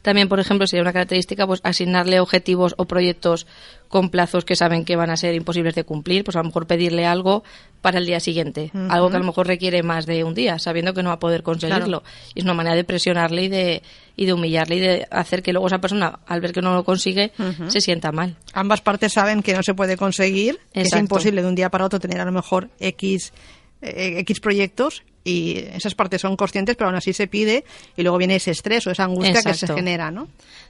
También, 0.03 0.27
por 0.27 0.39
ejemplo, 0.39 0.67
sería 0.67 0.83
una 0.83 0.93
característica 0.93 1.47
pues 1.47 1.61
asignarle 1.63 2.19
objetivos 2.19 2.75
o 2.77 2.85
proyectos 2.85 3.47
con 3.87 4.09
plazos 4.09 4.43
que 4.43 4.55
saben 4.55 4.85
que 4.85 4.95
van 4.95 5.09
a 5.09 5.17
ser 5.17 5.33
imposibles 5.33 5.75
de 5.75 5.85
cumplir, 5.85 6.23
pues 6.23 6.35
a 6.35 6.39
lo 6.39 6.45
mejor 6.45 6.67
pedirle 6.67 7.05
algo 7.05 7.43
para 7.81 7.99
el 7.99 8.05
día 8.05 8.19
siguiente, 8.19 8.71
algo 8.89 9.09
que 9.09 9.15
a 9.15 9.19
lo 9.19 9.25
mejor 9.25 9.47
requiere 9.47 9.81
más 9.81 10.05
de 10.05 10.23
un 10.23 10.33
día, 10.33 10.59
sabiendo 10.59 10.93
que 10.93 11.03
no 11.03 11.09
va 11.09 11.15
a 11.15 11.19
poder 11.19 11.41
conseguirlo. 11.41 12.03
Y 12.35 12.39
es 12.39 12.43
una 12.43 12.53
manera 12.53 12.75
de 12.75 12.83
presionarle 12.83 13.43
y 13.43 13.47
de, 13.47 13.81
y 14.17 14.25
de 14.25 14.33
humillarle 14.33 14.75
y 14.75 14.79
de 14.79 15.07
hacer 15.09 15.41
que 15.41 15.53
luego 15.53 15.67
esa 15.67 15.79
persona, 15.79 16.19
al 16.25 16.41
ver 16.41 16.51
que 16.51 16.61
no 16.61 16.73
lo 16.73 16.83
consigue, 16.83 17.31
se 17.67 17.79
sienta 17.79 18.11
mal. 18.11 18.35
Ambas 18.53 18.81
partes 18.81 19.13
saben 19.13 19.41
que 19.41 19.53
no 19.53 19.63
se 19.63 19.73
puede 19.73 19.95
conseguir, 19.95 20.59
es 20.73 20.93
imposible 20.95 21.41
de 21.41 21.47
un 21.47 21.55
día 21.55 21.69
para 21.69 21.85
otro 21.85 21.99
tener 21.99 22.19
a 22.19 22.25
lo 22.25 22.31
mejor 22.31 22.69
X 22.79 23.31
eh, 23.81 24.19
X 24.19 24.39
proyectos 24.39 25.03
y 25.23 25.57
esas 25.57 25.95
partes 25.95 26.21
son 26.21 26.35
conscientes, 26.35 26.75
pero 26.75 26.89
aún 26.89 26.97
así 26.97 27.13
se 27.13 27.27
pide 27.27 27.63
y 27.95 28.03
luego 28.03 28.17
viene 28.17 28.35
ese 28.35 28.51
estrés 28.51 28.85
o 28.87 28.91
esa 28.91 29.05
angustia 29.05 29.41
que 29.41 29.53
se 29.53 29.67
genera, 29.67 30.11
¿no? 30.11 30.27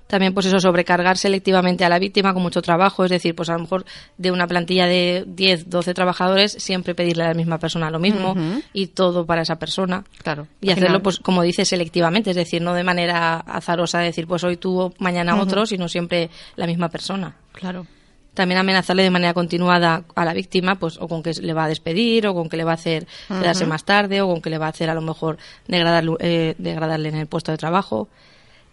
También, 0.07 0.33
pues 0.33 0.45
eso, 0.45 0.59
sobrecargar 0.59 1.17
selectivamente 1.17 1.85
a 1.85 1.89
la 1.89 1.97
víctima 1.97 2.33
con 2.33 2.43
mucho 2.43 2.61
trabajo, 2.61 3.05
es 3.05 3.09
decir, 3.09 3.35
pues 3.35 3.49
a 3.49 3.53
lo 3.53 3.59
mejor 3.59 3.85
de 4.17 4.31
una 4.31 4.47
plantilla 4.47 4.85
de 4.85 5.23
10, 5.25 5.69
12 5.69 5.93
trabajadores, 5.93 6.51
siempre 6.51 6.93
pedirle 6.93 7.23
a 7.23 7.29
la 7.29 7.33
misma 7.33 7.57
persona 7.57 7.89
lo 7.89 7.99
mismo 7.99 8.35
y 8.73 8.87
todo 8.87 9.25
para 9.25 9.41
esa 9.41 9.55
persona. 9.55 10.03
Claro. 10.21 10.47
Y 10.61 10.71
hacerlo, 10.71 11.01
pues 11.01 11.19
como 11.19 11.41
dice, 11.41 11.65
selectivamente, 11.65 12.31
es 12.31 12.35
decir, 12.35 12.61
no 12.61 12.73
de 12.73 12.83
manera 12.83 13.37
azarosa, 13.37 13.99
decir, 13.99 14.27
pues 14.27 14.43
hoy 14.43 14.57
tú, 14.57 14.93
mañana 14.99 15.39
otro, 15.39 15.65
sino 15.65 15.87
siempre 15.87 16.29
la 16.57 16.67
misma 16.67 16.89
persona. 16.89 17.35
Claro 17.53 17.87
también 18.33 18.59
amenazarle 18.59 19.03
de 19.03 19.11
manera 19.11 19.33
continuada 19.33 20.03
a 20.15 20.25
la 20.25 20.33
víctima, 20.33 20.75
pues 20.75 20.97
o 20.99 21.07
con 21.07 21.21
que 21.23 21.33
le 21.33 21.53
va 21.53 21.65
a 21.65 21.67
despedir, 21.67 22.27
o 22.27 22.33
con 22.33 22.49
que 22.49 22.57
le 22.57 22.63
va 22.63 22.71
a 22.71 22.75
hacer 22.75 23.07
quedarse 23.27 23.65
más 23.65 23.85
tarde, 23.85 24.21
o 24.21 24.27
con 24.27 24.41
que 24.41 24.49
le 24.49 24.57
va 24.57 24.67
a 24.67 24.69
hacer 24.69 24.89
a 24.89 24.93
lo 24.93 25.01
mejor 25.01 25.37
degradarle, 25.67 26.15
eh, 26.19 26.55
degradarle 26.57 27.09
en 27.09 27.15
el 27.15 27.27
puesto 27.27 27.51
de 27.51 27.57
trabajo. 27.57 28.09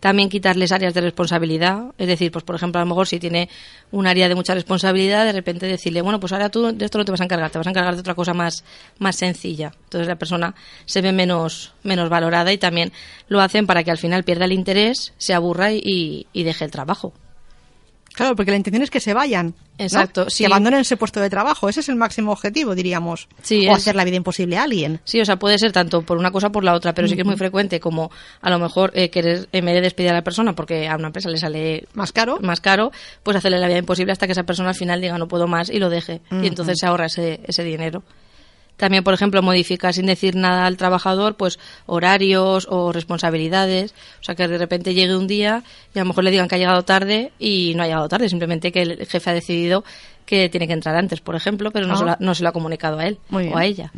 También 0.00 0.30
quitarles 0.30 0.72
áreas 0.72 0.94
de 0.94 1.02
responsabilidad, 1.02 1.92
es 1.98 2.08
decir, 2.08 2.32
pues 2.32 2.42
por 2.42 2.56
ejemplo, 2.56 2.80
a 2.80 2.84
lo 2.84 2.88
mejor 2.88 3.06
si 3.06 3.18
tiene 3.18 3.50
un 3.90 4.06
área 4.06 4.30
de 4.30 4.34
mucha 4.34 4.54
responsabilidad, 4.54 5.26
de 5.26 5.32
repente 5.32 5.66
decirle, 5.66 6.00
bueno, 6.00 6.18
pues 6.18 6.32
ahora 6.32 6.48
tú 6.48 6.72
de 6.72 6.84
esto 6.86 6.96
no 6.96 7.04
te 7.04 7.10
vas 7.10 7.20
a 7.20 7.24
encargar, 7.24 7.50
te 7.50 7.58
vas 7.58 7.66
a 7.66 7.70
encargar 7.70 7.94
de 7.94 8.00
otra 8.00 8.14
cosa 8.14 8.32
más, 8.32 8.64
más 8.98 9.16
sencilla. 9.16 9.72
Entonces 9.84 10.08
la 10.08 10.16
persona 10.16 10.54
se 10.86 11.02
ve 11.02 11.12
menos, 11.12 11.74
menos 11.82 12.08
valorada 12.08 12.50
y 12.50 12.56
también 12.56 12.92
lo 13.28 13.42
hacen 13.42 13.66
para 13.66 13.84
que 13.84 13.90
al 13.90 13.98
final 13.98 14.24
pierda 14.24 14.46
el 14.46 14.52
interés, 14.52 15.12
se 15.18 15.34
aburra 15.34 15.70
y, 15.70 16.26
y 16.32 16.44
deje 16.44 16.64
el 16.64 16.70
trabajo. 16.70 17.12
Claro, 18.14 18.34
porque 18.36 18.50
la 18.50 18.56
intención 18.56 18.82
es 18.82 18.90
que 18.90 19.00
se 19.00 19.14
vayan. 19.14 19.46
¿no? 19.46 19.54
Exacto, 19.84 20.28
sí. 20.28 20.42
Que 20.42 20.46
abandonen 20.46 20.80
ese 20.80 20.96
puesto 20.96 21.20
de 21.20 21.30
trabajo. 21.30 21.68
Ese 21.68 21.80
es 21.80 21.88
el 21.88 21.96
máximo 21.96 22.32
objetivo, 22.32 22.74
diríamos. 22.74 23.28
Sí, 23.42 23.66
o 23.66 23.72
es- 23.72 23.78
hacer 23.78 23.96
la 23.96 24.04
vida 24.04 24.16
imposible 24.16 24.58
a 24.58 24.64
alguien. 24.64 25.00
Sí, 25.04 25.20
o 25.20 25.24
sea, 25.24 25.36
puede 25.38 25.58
ser 25.58 25.72
tanto 25.72 26.02
por 26.02 26.18
una 26.18 26.30
cosa 26.30 26.48
o 26.48 26.52
por 26.52 26.64
la 26.64 26.74
otra, 26.74 26.92
pero 26.92 27.08
sí 27.08 27.14
que 27.14 27.22
es 27.22 27.26
muy 27.26 27.36
frecuente 27.36 27.80
como 27.80 28.10
a 28.42 28.50
lo 28.50 28.58
mejor 28.58 28.90
eh, 28.94 29.08
querer, 29.10 29.48
en 29.52 29.64
vez 29.64 29.74
de 29.74 29.80
despedir 29.80 30.10
a 30.10 30.14
la 30.14 30.22
persona 30.22 30.54
porque 30.54 30.86
a 30.88 30.96
una 30.96 31.06
empresa 31.06 31.30
le 31.30 31.38
sale 31.38 31.86
Más 31.94 32.12
caro. 32.12 32.38
más 32.42 32.60
caro, 32.60 32.90
pues 33.22 33.36
hacerle 33.36 33.58
la 33.58 33.68
vida 33.68 33.78
imposible 33.78 34.12
hasta 34.12 34.26
que 34.26 34.32
esa 34.32 34.42
persona 34.42 34.68
al 34.70 34.74
final 34.74 35.00
diga 35.00 35.16
no 35.16 35.28
puedo 35.28 35.46
más 35.46 35.70
y 35.70 35.78
lo 35.78 35.88
deje. 35.88 36.20
Y 36.30 36.46
entonces 36.48 36.78
se 36.80 36.86
ahorra 36.86 37.06
ese, 37.06 37.40
ese 37.46 37.64
dinero. 37.64 38.02
También, 38.80 39.04
por 39.04 39.12
ejemplo, 39.14 39.42
modificar 39.42 39.92
sin 39.94 40.06
decir 40.06 40.34
nada 40.36 40.64
al 40.66 40.76
trabajador, 40.78 41.36
pues 41.36 41.58
horarios 41.86 42.66
o 42.70 42.92
responsabilidades. 42.92 43.92
O 44.20 44.24
sea, 44.24 44.34
que 44.34 44.48
de 44.48 44.56
repente 44.58 44.94
llegue 44.94 45.14
un 45.14 45.26
día 45.26 45.62
y 45.94 45.98
a 45.98 46.02
lo 46.02 46.08
mejor 46.08 46.24
le 46.24 46.30
digan 46.30 46.48
que 46.48 46.54
ha 46.54 46.58
llegado 46.58 46.82
tarde 46.82 47.30
y 47.38 47.74
no 47.76 47.82
ha 47.82 47.86
llegado 47.86 48.08
tarde, 48.08 48.28
simplemente 48.28 48.72
que 48.72 48.82
el 48.82 49.06
jefe 49.06 49.30
ha 49.30 49.34
decidido 49.34 49.84
que 50.24 50.48
tiene 50.48 50.66
que 50.66 50.72
entrar 50.72 50.96
antes, 50.96 51.20
por 51.20 51.36
ejemplo, 51.36 51.70
pero 51.72 51.86
no, 51.86 51.92
Ah. 51.94 51.96
se, 51.96 52.04
lo, 52.04 52.10
ha- 52.12 52.16
no 52.20 52.34
se 52.34 52.42
lo 52.42 52.48
ha 52.48 52.52
comunicado 52.52 52.98
a 52.98 53.06
él 53.06 53.18
Muy 53.28 53.44
bien. 53.44 53.54
o 53.54 53.58
a 53.58 53.64
ella 53.66 53.92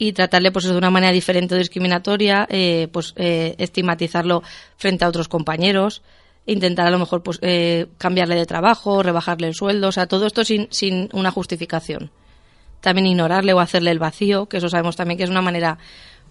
y 0.00 0.12
tratarle 0.12 0.52
pues 0.52 0.64
de 0.66 0.76
una 0.76 0.90
manera 0.90 1.12
diferente 1.12 1.56
o 1.56 1.58
discriminatoria, 1.58 2.46
eh, 2.50 2.86
pues 2.92 3.14
eh, 3.16 3.56
estigmatizarlo 3.58 4.44
frente 4.76 5.04
a 5.04 5.08
otros 5.08 5.26
compañeros, 5.26 6.02
intentar 6.46 6.86
a 6.86 6.90
lo 6.90 7.00
mejor 7.00 7.22
pues 7.24 7.40
eh, 7.42 7.86
cambiarle 7.98 8.36
de 8.36 8.46
trabajo, 8.46 9.02
rebajarle 9.02 9.48
el 9.48 9.54
sueldo, 9.54 9.88
o 9.88 9.92
sea, 9.92 10.06
todo 10.06 10.26
esto 10.26 10.44
sin, 10.44 10.68
sin 10.70 11.08
una 11.12 11.32
justificación. 11.32 12.10
También 12.80 13.06
ignorarle 13.06 13.52
o 13.52 13.60
hacerle 13.60 13.90
el 13.90 13.98
vacío, 13.98 14.46
que 14.46 14.58
eso 14.58 14.68
sabemos 14.68 14.96
también 14.96 15.18
que 15.18 15.24
es 15.24 15.30
una 15.30 15.42
manera 15.42 15.78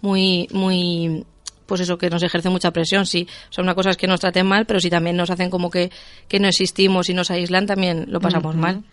muy, 0.01 0.48
muy, 0.51 1.25
pues 1.66 1.82
eso, 1.82 1.98
que 1.98 2.10
nos 2.10 2.24
ejerce 2.24 2.50
mucha 2.50 2.72
presión, 2.72 3.06
sí. 3.06 3.27
O 3.50 3.54
sea, 3.54 3.63
una 3.63 3.75
cosa 3.75 3.92
es 3.92 3.98
que 3.98 4.08
nos 4.08 4.20
traten 4.20 4.48
mal, 4.48 4.66
pero 4.66 4.80
si 4.80 4.89
también 4.89 5.16
nos 5.18 5.30
hacen 5.30 5.50
como 5.50 5.70
que, 5.70 5.92
que 6.27 6.39
no 6.39 6.48
existimos 6.48 7.10
y 7.10 7.13
nos 7.13 7.30
aíslan, 7.30 7.66
también 7.66 8.06
lo 8.08 8.20
pasamos 8.20 8.56
mal. 8.56 8.84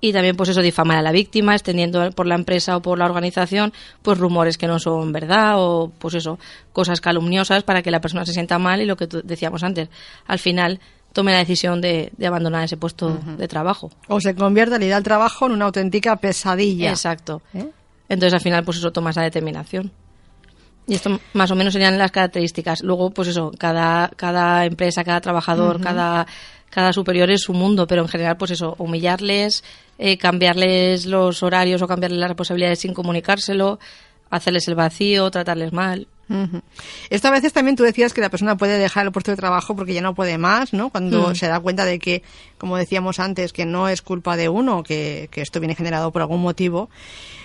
Y 0.00 0.12
también 0.12 0.36
pues 0.36 0.50
eso 0.50 0.60
difamar 0.60 0.98
a 0.98 1.02
la 1.02 1.12
víctima 1.12 1.54
extendiendo 1.54 2.10
por 2.10 2.26
la 2.26 2.34
empresa 2.34 2.76
o 2.76 2.82
por 2.82 2.98
la 2.98 3.06
organización 3.06 3.72
pues 4.02 4.18
rumores 4.18 4.58
que 4.58 4.66
no 4.66 4.78
son 4.78 5.12
verdad 5.12 5.54
o 5.56 5.92
pues 5.98 6.12
eso 6.12 6.38
cosas 6.74 7.00
calumniosas 7.00 7.62
para 7.62 7.80
que 7.80 7.90
la 7.90 8.02
persona 8.02 8.26
se 8.26 8.34
sienta 8.34 8.58
mal 8.58 8.82
y 8.82 8.84
lo 8.84 8.96
que 8.96 9.06
decíamos 9.06 9.62
antes. 9.62 9.88
Al 10.26 10.38
final 10.38 10.80
tome 11.14 11.32
la 11.32 11.38
decisión 11.38 11.80
de, 11.80 12.12
de 12.18 12.26
abandonar 12.26 12.64
ese 12.64 12.76
puesto 12.76 13.18
de 13.38 13.48
trabajo. 13.48 13.90
O 14.08 14.20
se 14.20 14.34
convierte 14.34 14.76
el 14.76 14.82
ir 14.82 14.92
al 14.92 15.04
trabajo 15.04 15.46
en 15.46 15.52
una 15.52 15.64
auténtica 15.66 16.16
pesadilla. 16.16 16.90
exacto. 16.90 17.40
¿Eh? 17.54 17.66
entonces 18.06 18.34
al 18.34 18.40
final 18.40 18.64
pues 18.64 18.76
eso 18.76 18.92
toma 18.92 19.10
esa 19.10 19.22
determinación. 19.22 19.90
Y 20.86 20.96
esto 20.96 21.18
más 21.32 21.50
o 21.50 21.54
menos 21.54 21.72
serían 21.72 21.96
las 21.96 22.10
características. 22.10 22.82
Luego 22.82 23.10
pues 23.10 23.28
eso 23.28 23.52
cada 23.56 24.10
cada 24.16 24.66
empresa 24.66 25.04
cada 25.04 25.20
trabajador 25.20 25.80
cada 25.80 26.26
cada 26.68 26.92
superior 26.92 27.30
es 27.30 27.42
su 27.42 27.54
mundo 27.54 27.86
pero 27.86 28.02
en 28.02 28.08
general 28.08 28.36
pues 28.36 28.50
eso 28.50 28.74
humillarles 28.78 29.62
eh, 29.96 30.18
cambiarles 30.18 31.06
los 31.06 31.42
horarios 31.44 31.80
o 31.80 31.86
cambiarles 31.86 32.18
las 32.18 32.28
responsabilidades 32.28 32.80
sin 32.80 32.92
comunicárselo 32.92 33.78
hacerles 34.28 34.66
el 34.66 34.74
vacío 34.74 35.30
tratarles 35.30 35.72
mal 35.72 36.08
Esto 37.10 37.28
a 37.28 37.30
veces 37.30 37.52
también 37.52 37.76
tú 37.76 37.82
decías 37.82 38.12
que 38.12 38.20
la 38.20 38.30
persona 38.30 38.56
puede 38.56 38.78
dejar 38.78 39.06
el 39.06 39.12
puesto 39.12 39.30
de 39.30 39.36
trabajo 39.36 39.76
porque 39.76 39.94
ya 39.94 40.00
no 40.02 40.14
puede 40.14 40.38
más, 40.38 40.72
¿no? 40.72 40.90
Cuando 40.90 41.30
Mm. 41.30 41.34
se 41.34 41.48
da 41.48 41.60
cuenta 41.60 41.84
de 41.84 41.98
que, 41.98 42.22
como 42.58 42.76
decíamos 42.76 43.20
antes, 43.20 43.52
que 43.52 43.64
no 43.66 43.88
es 43.88 44.02
culpa 44.02 44.36
de 44.36 44.48
uno, 44.48 44.82
que, 44.82 45.28
que 45.30 45.40
esto 45.42 45.60
viene 45.60 45.74
generado 45.74 46.10
por 46.12 46.22
algún 46.22 46.40
motivo. 46.40 46.88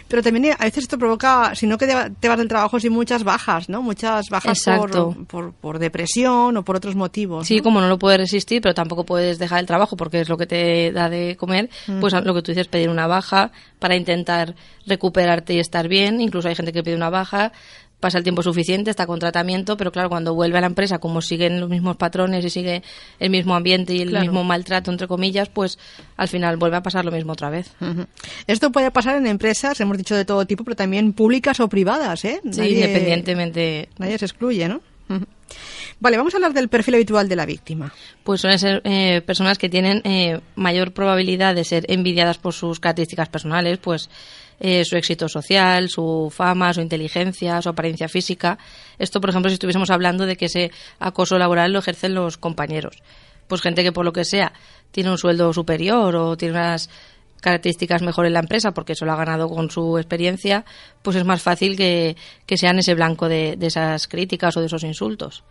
Pero 0.08 0.24
también 0.24 0.56
a 0.58 0.64
veces 0.64 0.86
esto 0.86 0.98
provoca, 0.98 1.54
si 1.54 1.68
no 1.68 1.78
que 1.78 1.86
te 1.86 2.28
vas 2.28 2.38
del 2.40 2.48
trabajo 2.48 2.80
sin 2.80 2.92
muchas 2.92 3.24
bajas, 3.24 3.70
¿no? 3.70 3.84
Muchas 3.84 4.30
bajas 4.32 4.64
por, 4.66 5.28
por, 5.28 5.54
por 5.54 5.78
depresión 5.78 6.58
o 6.58 6.64
por 6.64 6.78
otros 6.78 6.96
motivos. 6.96 7.46
Sí, 7.46 7.58
¿no? 7.58 7.64
como 7.64 7.80
no 7.80 7.88
lo 7.88 8.00
puedes 8.00 8.20
resistir, 8.20 8.60
pero 8.60 8.74
tampoco 8.74 9.06
puedes 9.06 9.38
dejar 9.38 9.60
el 9.60 9.68
trabajo 9.68 9.96
porque 9.98 10.22
es 10.22 10.28
lo 10.30 10.36
que 10.36 10.48
te 10.48 10.92
da 10.92 11.10
de 11.10 11.38
comer, 11.38 11.70
pues 12.02 12.12
lo 12.14 12.34
que 12.34 12.42
tú 12.42 12.52
dices, 12.52 12.68
pedir 12.68 12.90
una 12.90 13.06
baja 13.06 13.52
para 13.78 13.96
intentar 13.96 14.56
recuperarte 14.88 15.54
y 15.54 15.60
estar 15.60 15.88
bien. 15.88 16.22
Incluso 16.22 16.48
hay 16.48 16.56
gente 16.56 16.74
que 16.74 16.82
pide 16.82 16.96
una 16.96 17.12
baja, 17.12 17.52
pasa 18.00 18.18
el 18.18 18.24
tiempo 18.24 18.42
suficiente, 18.44 18.90
está 18.90 19.06
con 19.06 19.20
tratamiento, 19.20 19.76
pero 19.76 19.92
claro, 19.92 20.10
cuando 20.10 20.34
vuelve 20.34 20.58
a 20.58 20.62
la 20.62 20.68
empresa, 20.68 21.00
como 21.00 21.22
siguen 21.22 21.60
los 21.60 21.70
mismos 21.70 21.98
patrones 21.98 22.46
y 22.46 22.50
sigue 22.50 22.82
el 23.20 23.30
mismo 23.30 23.56
ambiente 23.56 23.94
y 23.94 24.02
el 24.02 24.10
Claro. 24.10 24.26
mismo 24.26 24.44
maltrato, 24.44 24.90
entre 24.92 25.08
comillas, 25.08 25.50
pues 25.50 25.78
al 26.16 26.28
final 26.30 26.58
vuelve 26.58 26.78
a 26.78 26.84
pasar 26.84 27.04
lo 27.06 27.12
mismo 27.12 27.34
otra 27.34 27.50
vez. 27.50 27.72
Esto 28.48 28.72
puede 28.72 28.90
pasar 28.92 29.18
en 29.18 29.28
empresas, 29.28 29.80
hemos 29.82 29.98
dicho 29.98 30.16
de 30.16 30.24
todo 30.26 30.46
tipo, 30.46 30.64
pero 30.64 30.76
también 30.76 31.12
públicas 31.14 31.60
o 31.60 31.68
privadas, 31.68 32.24
¿eh? 32.26 32.40
Sí, 32.52 32.60
Nadie- 32.62 32.72
independientemente 32.76 33.90
Nadie 33.98 34.18
se 34.18 34.26
excluye, 34.26 34.68
¿no? 34.70 34.82
Vale, 36.00 36.18
vamos 36.18 36.34
a 36.34 36.38
hablar 36.38 36.54
del 36.54 36.70
perfil 36.70 36.94
habitual 36.96 37.28
de 37.28 37.36
la 37.36 37.46
víctima. 37.46 37.92
pues 38.24 38.42
suelen 38.42 38.60
ser 38.60 38.82
eh, 38.86 39.22
personas 39.26 39.58
que 39.58 39.68
tienen 39.68 40.02
eh, 40.06 40.40
mayor 40.56 40.94
probabilidad 40.94 41.56
de 41.56 41.64
ser 41.64 41.86
envidiadas 41.92 42.38
por 42.38 42.54
sus 42.54 42.80
características 42.80 43.28
personales, 43.30 43.80
pues 43.80 44.10
eh, 44.60 44.84
su 44.86 44.98
éxito 44.98 45.30
social, 45.30 45.90
su 45.90 46.32
fama, 46.36 46.74
su 46.74 46.82
inteligencia, 46.82 47.62
su 47.62 47.70
apariencia 47.70 48.10
física. 48.10 48.58
Esto, 48.98 49.22
por 49.22 49.30
ejemplo, 49.30 49.50
si 49.50 49.54
estuviésemos 49.54 49.90
hablando 49.90 50.26
de 50.26 50.36
que 50.36 50.46
ese 50.46 50.72
acoso 51.00 51.38
laboral 51.38 51.72
lo 51.72 51.80
ejercen 51.80 52.14
los 52.14 52.38
compañeros. 52.38 53.02
Pues 53.48 53.62
gente 53.62 53.84
que 53.84 53.92
por 53.92 54.06
lo 54.06 54.14
que 54.14 54.26
sea 54.26 54.54
tiene 54.92 55.10
un 55.10 55.18
sueldo 55.18 55.54
superior 55.54 56.16
o 56.16 56.38
tiene 56.38 56.56
unas 56.56 56.90
características 57.42 58.02
mejor 58.02 58.26
en 58.26 58.34
la 58.34 58.40
empresa 58.40 58.72
porque 58.72 58.94
eso 58.94 59.06
lo 59.06 59.14
ha 59.14 59.16
ganado 59.16 59.50
con 59.50 59.72
su 59.72 59.98
experiencia, 59.98 60.66
pues 61.02 61.16
es 61.16 61.26
más 61.26 61.42
fácil 61.42 61.78
que, 61.78 62.16
que 62.46 62.58
sean 62.58 62.80
ese 62.80 62.96
blanco 62.96 63.30
de, 63.30 63.56
de 63.58 63.68
esas 63.68 64.08
críticas 64.08 64.58
o 64.58 64.60
de 64.60 64.66
esos 64.66 64.84
insultos. 64.84 65.44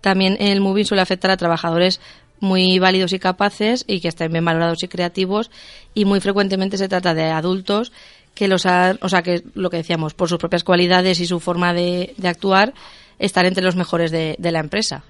También 0.00 0.36
el 0.40 0.60
moving 0.60 0.84
suele 0.84 1.02
afectar 1.02 1.30
a 1.30 1.36
trabajadores 1.36 2.00
muy 2.42 2.78
válidos 2.78 3.12
y 3.12 3.18
capaces 3.18 3.84
y 3.86 4.00
que 4.00 4.08
estén 4.08 4.32
bien 4.32 4.44
valorados 4.44 4.82
y 4.82 4.88
creativos 4.88 5.50
y 5.94 6.04
muy 6.04 6.20
frecuentemente 6.20 6.76
se 6.76 6.88
trata 6.88 7.14
de 7.14 7.30
adultos 7.30 7.92
que 8.34 8.48
los 8.48 8.66
han, 8.66 8.98
o 9.00 9.08
sea 9.08 9.22
que 9.22 9.44
lo 9.54 9.70
que 9.70 9.76
decíamos 9.78 10.12
por 10.14 10.28
sus 10.28 10.38
propias 10.38 10.64
cualidades 10.64 11.20
y 11.20 11.26
su 11.26 11.38
forma 11.38 11.72
de, 11.72 12.14
de 12.16 12.28
actuar 12.28 12.74
estar 13.18 13.46
entre 13.46 13.62
los 13.62 13.76
mejores 13.76 14.10
de, 14.10 14.34
de 14.38 14.52
la 14.52 14.58
empresa. 14.58 15.04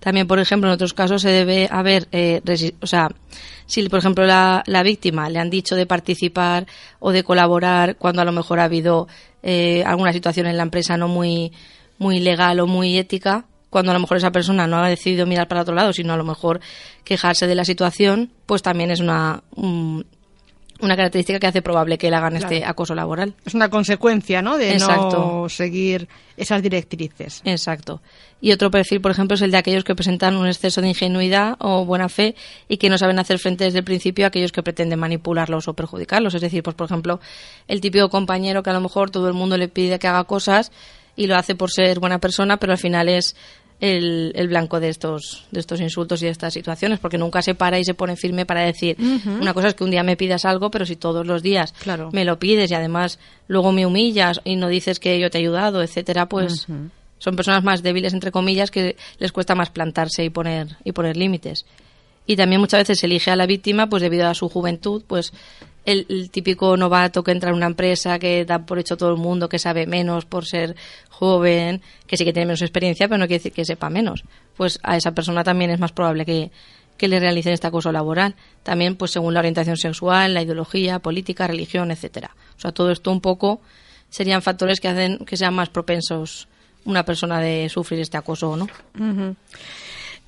También, 0.00 0.26
por 0.26 0.40
ejemplo, 0.40 0.68
en 0.68 0.74
otros 0.74 0.94
casos 0.94 1.22
se 1.22 1.30
debe 1.30 1.68
haber, 1.70 2.08
eh, 2.10 2.42
o 2.80 2.86
sea, 2.86 3.08
si 3.66 3.88
por 3.88 4.00
ejemplo 4.00 4.26
la, 4.26 4.64
la 4.66 4.82
víctima 4.82 5.30
le 5.30 5.38
han 5.38 5.48
dicho 5.48 5.76
de 5.76 5.86
participar 5.86 6.66
o 6.98 7.12
de 7.12 7.22
colaborar 7.22 7.96
cuando 7.96 8.20
a 8.20 8.24
lo 8.24 8.32
mejor 8.32 8.58
ha 8.58 8.64
habido 8.64 9.06
eh, 9.42 9.84
alguna 9.86 10.12
situación 10.12 10.48
en 10.48 10.56
la 10.56 10.64
empresa 10.64 10.96
no 10.96 11.06
muy, 11.06 11.52
muy 11.98 12.18
legal 12.18 12.58
o 12.58 12.66
muy 12.66 12.98
ética, 12.98 13.46
cuando 13.72 13.90
a 13.90 13.94
lo 13.94 14.00
mejor 14.00 14.18
esa 14.18 14.30
persona 14.30 14.66
no 14.66 14.76
ha 14.76 14.88
decidido 14.88 15.24
mirar 15.26 15.48
para 15.48 15.62
otro 15.62 15.74
lado, 15.74 15.92
sino 15.94 16.12
a 16.12 16.16
lo 16.18 16.24
mejor 16.24 16.60
quejarse 17.04 17.46
de 17.46 17.54
la 17.54 17.64
situación, 17.64 18.30
pues 18.44 18.60
también 18.62 18.90
es 18.90 19.00
una, 19.00 19.42
un- 19.56 20.04
una 20.80 20.96
característica 20.96 21.38
que 21.38 21.46
hace 21.46 21.62
probable 21.62 21.96
que 21.96 22.10
le 22.10 22.16
hagan 22.16 22.34
este 22.36 22.64
acoso 22.64 22.94
laboral. 22.96 23.34
Es 23.46 23.54
una 23.54 23.70
consecuencia, 23.70 24.42
¿no? 24.42 24.58
De 24.58 24.72
Exacto. 24.72 25.40
no 25.42 25.48
seguir 25.48 26.08
esas 26.36 26.60
directrices. 26.60 27.40
Exacto. 27.44 28.02
Y 28.40 28.50
otro 28.50 28.68
perfil, 28.70 29.00
por 29.00 29.12
ejemplo, 29.12 29.36
es 29.36 29.42
el 29.42 29.52
de 29.52 29.58
aquellos 29.58 29.84
que 29.84 29.94
presentan 29.94 30.34
un 30.36 30.48
exceso 30.48 30.80
de 30.80 30.88
ingenuidad 30.88 31.54
o 31.60 31.84
buena 31.84 32.08
fe 32.08 32.34
y 32.68 32.78
que 32.78 32.90
no 32.90 32.98
saben 32.98 33.18
hacer 33.20 33.38
frente 33.38 33.62
desde 33.64 33.78
el 33.78 33.84
principio 33.84 34.24
a 34.24 34.28
aquellos 34.28 34.50
que 34.50 34.64
pretenden 34.64 34.98
manipularlos 34.98 35.68
o 35.68 35.74
perjudicarlos. 35.74 36.34
Es 36.34 36.40
decir, 36.40 36.64
pues 36.64 36.74
por 36.74 36.86
ejemplo, 36.86 37.20
el 37.68 37.80
típico 37.80 38.08
compañero 38.10 38.64
que 38.64 38.70
a 38.70 38.74
lo 38.74 38.80
mejor 38.80 39.10
todo 39.10 39.28
el 39.28 39.34
mundo 39.34 39.56
le 39.56 39.68
pide 39.68 40.00
que 40.00 40.08
haga 40.08 40.24
cosas 40.24 40.72
y 41.14 41.26
lo 41.28 41.36
hace 41.36 41.54
por 41.54 41.70
ser 41.70 42.00
buena 42.00 42.18
persona, 42.18 42.56
pero 42.56 42.72
al 42.72 42.78
final 42.78 43.08
es 43.08 43.36
el, 43.82 44.30
el 44.36 44.46
blanco 44.46 44.78
de 44.78 44.88
estos, 44.88 45.44
de 45.50 45.58
estos 45.58 45.80
insultos 45.80 46.22
y 46.22 46.26
de 46.26 46.30
estas 46.30 46.54
situaciones, 46.54 47.00
porque 47.00 47.18
nunca 47.18 47.42
se 47.42 47.56
para 47.56 47.80
y 47.80 47.84
se 47.84 47.94
pone 47.94 48.14
firme 48.16 48.46
para 48.46 48.60
decir, 48.60 48.96
una 49.40 49.52
cosa 49.52 49.66
es 49.68 49.74
que 49.74 49.82
un 49.82 49.90
día 49.90 50.04
me 50.04 50.16
pidas 50.16 50.44
algo, 50.44 50.70
pero 50.70 50.86
si 50.86 50.94
todos 50.94 51.26
los 51.26 51.42
días 51.42 51.72
Claro. 51.82 52.08
me 52.12 52.24
lo 52.24 52.38
pides 52.38 52.70
y 52.70 52.74
además 52.74 53.18
luego 53.48 53.72
me 53.72 53.84
humillas 53.84 54.40
y 54.44 54.54
no 54.54 54.68
dices 54.68 55.00
que 55.00 55.18
yo 55.18 55.30
te 55.30 55.38
he 55.38 55.40
ayudado, 55.40 55.82
etcétera, 55.82 56.26
pues 56.28 56.66
son 57.18 57.34
personas 57.36 57.64
más 57.64 57.82
débiles 57.82 58.12
entre 58.14 58.30
comillas 58.30 58.70
que 58.70 58.96
les 59.18 59.32
cuesta 59.32 59.56
más 59.56 59.70
plantarse 59.70 60.22
y 60.24 60.30
poner 60.30 60.76
y 60.84 60.92
poner 60.92 61.16
límites. 61.16 61.66
Y 62.24 62.36
también 62.36 62.60
muchas 62.60 62.82
veces 62.82 63.00
se 63.00 63.06
elige 63.06 63.32
a 63.32 63.36
la 63.36 63.46
víctima 63.46 63.88
pues 63.88 64.00
debido 64.00 64.28
a 64.28 64.34
su 64.34 64.48
juventud, 64.48 65.02
pues 65.08 65.32
el, 65.84 66.30
típico 66.30 66.76
novato 66.76 67.24
que 67.24 67.32
entra 67.32 67.50
en 67.50 67.56
una 67.56 67.66
empresa 67.66 68.18
que 68.18 68.44
da 68.44 68.60
por 68.60 68.78
hecho 68.78 68.96
todo 68.96 69.10
el 69.10 69.16
mundo 69.16 69.48
que 69.48 69.58
sabe 69.58 69.86
menos 69.86 70.24
por 70.24 70.46
ser 70.46 70.76
joven, 71.08 71.82
que 72.06 72.16
sí 72.16 72.24
que 72.24 72.32
tiene 72.32 72.46
menos 72.46 72.62
experiencia, 72.62 73.08
pero 73.08 73.18
no 73.18 73.26
quiere 73.26 73.38
decir 73.38 73.52
que 73.52 73.64
sepa 73.64 73.90
menos. 73.90 74.24
Pues 74.56 74.78
a 74.82 74.96
esa 74.96 75.12
persona 75.12 75.44
también 75.44 75.70
es 75.70 75.78
más 75.78 75.92
probable 75.92 76.24
que, 76.24 76.50
que 76.96 77.08
le 77.08 77.18
realicen 77.20 77.52
este 77.52 77.66
acoso 77.66 77.90
laboral. 77.92 78.34
También, 78.62 78.96
pues 78.96 79.10
según 79.10 79.34
la 79.34 79.40
orientación 79.40 79.76
sexual, 79.76 80.34
la 80.34 80.42
ideología, 80.42 80.98
política, 81.00 81.46
religión, 81.46 81.90
etcétera. 81.90 82.34
O 82.56 82.60
sea, 82.60 82.72
todo 82.72 82.90
esto 82.90 83.10
un 83.10 83.20
poco 83.20 83.60
serían 84.08 84.42
factores 84.42 84.80
que 84.80 84.88
hacen 84.88 85.18
que 85.24 85.36
sean 85.36 85.54
más 85.54 85.68
propensos 85.68 86.48
una 86.84 87.04
persona 87.04 87.40
de 87.40 87.68
sufrir 87.68 88.00
este 88.00 88.16
acoso 88.16 88.50
o 88.50 88.56
no. 88.56 88.66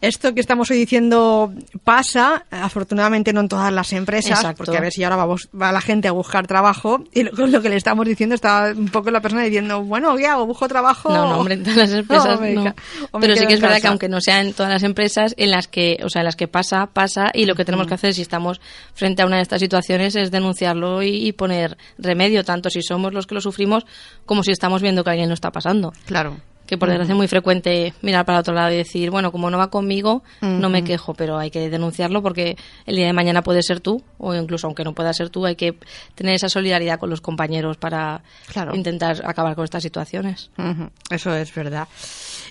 Esto 0.00 0.34
que 0.34 0.40
estamos 0.40 0.70
hoy 0.70 0.76
diciendo 0.76 1.52
pasa, 1.82 2.44
afortunadamente 2.50 3.32
no 3.32 3.40
en 3.40 3.48
todas 3.48 3.72
las 3.72 3.92
empresas, 3.94 4.38
Exacto. 4.38 4.58
porque 4.58 4.76
a 4.76 4.80
ver 4.80 4.92
si 4.92 5.02
ahora 5.02 5.16
vamos, 5.16 5.48
va 5.58 5.72
la 5.72 5.80
gente 5.80 6.08
a 6.08 6.12
buscar 6.12 6.46
trabajo 6.46 7.04
y 7.12 7.22
lo, 7.22 7.46
lo 7.46 7.62
que 7.62 7.70
le 7.70 7.76
estamos 7.76 8.04
diciendo 8.06 8.34
está 8.34 8.74
un 8.76 8.88
poco 8.88 9.10
la 9.10 9.22
persona 9.22 9.44
diciendo, 9.44 9.82
bueno, 9.82 10.14
¿qué 10.16 10.26
hago? 10.26 10.46
¿Busco 10.46 10.68
trabajo? 10.68 11.08
No, 11.08 11.30
no, 11.30 11.38
hombre, 11.38 11.54
en 11.54 11.62
todas 11.62 11.78
las 11.78 11.92
empresas 11.94 12.38
O 12.38 12.40
me 12.40 12.52
no. 12.52 12.74
o 13.12 13.20
Pero 13.20 13.34
sí 13.34 13.46
que 13.46 13.54
es 13.54 13.60
verdad 13.60 13.80
que 13.80 13.86
aunque 13.86 14.08
no 14.08 14.20
sea 14.20 14.40
en 14.42 14.52
todas 14.52 14.70
las 14.70 14.82
empresas, 14.82 15.34
en 15.38 15.50
las 15.50 15.68
que, 15.68 15.98
o 16.04 16.10
sea, 16.10 16.20
en 16.20 16.26
las 16.26 16.36
que 16.36 16.48
pasa, 16.48 16.86
pasa, 16.92 17.30
y 17.32 17.46
lo 17.46 17.54
que 17.54 17.64
tenemos 17.64 17.86
que 17.86 17.94
hacer 17.94 18.12
si 18.12 18.20
estamos 18.22 18.60
frente 18.92 19.22
a 19.22 19.26
una 19.26 19.36
de 19.36 19.42
estas 19.42 19.60
situaciones 19.60 20.16
es 20.16 20.30
denunciarlo 20.30 21.02
y, 21.02 21.26
y 21.26 21.32
poner 21.32 21.78
remedio, 21.96 22.44
tanto 22.44 22.68
si 22.68 22.82
somos 22.82 23.14
los 23.14 23.26
que 23.26 23.34
lo 23.34 23.40
sufrimos 23.40 23.86
como 24.26 24.42
si 24.42 24.50
estamos 24.50 24.82
viendo 24.82 25.02
que 25.02 25.10
alguien 25.10 25.28
lo 25.28 25.34
está 25.34 25.50
pasando. 25.50 25.92
Claro. 26.04 26.36
Que 26.66 26.78
por 26.78 26.88
desgracia 26.88 27.12
es 27.12 27.16
muy 27.16 27.28
frecuente 27.28 27.92
mirar 28.00 28.24
para 28.24 28.38
otro 28.38 28.54
lado 28.54 28.72
y 28.72 28.76
decir, 28.76 29.10
bueno, 29.10 29.30
como 29.30 29.50
no 29.50 29.58
va 29.58 29.68
conmigo, 29.68 30.22
no 30.40 30.70
me 30.70 30.82
quejo, 30.82 31.12
pero 31.12 31.36
hay 31.38 31.50
que 31.50 31.68
denunciarlo 31.68 32.22
porque 32.22 32.56
el 32.86 32.96
día 32.96 33.06
de 33.06 33.12
mañana 33.12 33.42
puede 33.42 33.62
ser 33.62 33.80
tú, 33.80 34.02
o 34.16 34.34
incluso 34.34 34.66
aunque 34.66 34.82
no 34.82 34.94
pueda 34.94 35.12
ser 35.12 35.28
tú, 35.28 35.44
hay 35.44 35.56
que 35.56 35.74
tener 36.14 36.34
esa 36.34 36.48
solidaridad 36.48 36.98
con 36.98 37.10
los 37.10 37.20
compañeros 37.20 37.76
para 37.76 38.22
Claro. 38.50 38.74
intentar 38.74 39.20
acabar 39.26 39.54
con 39.54 39.64
estas 39.64 39.82
situaciones. 39.82 40.50
Eso 41.10 41.34
es 41.36 41.54
verdad. 41.54 41.86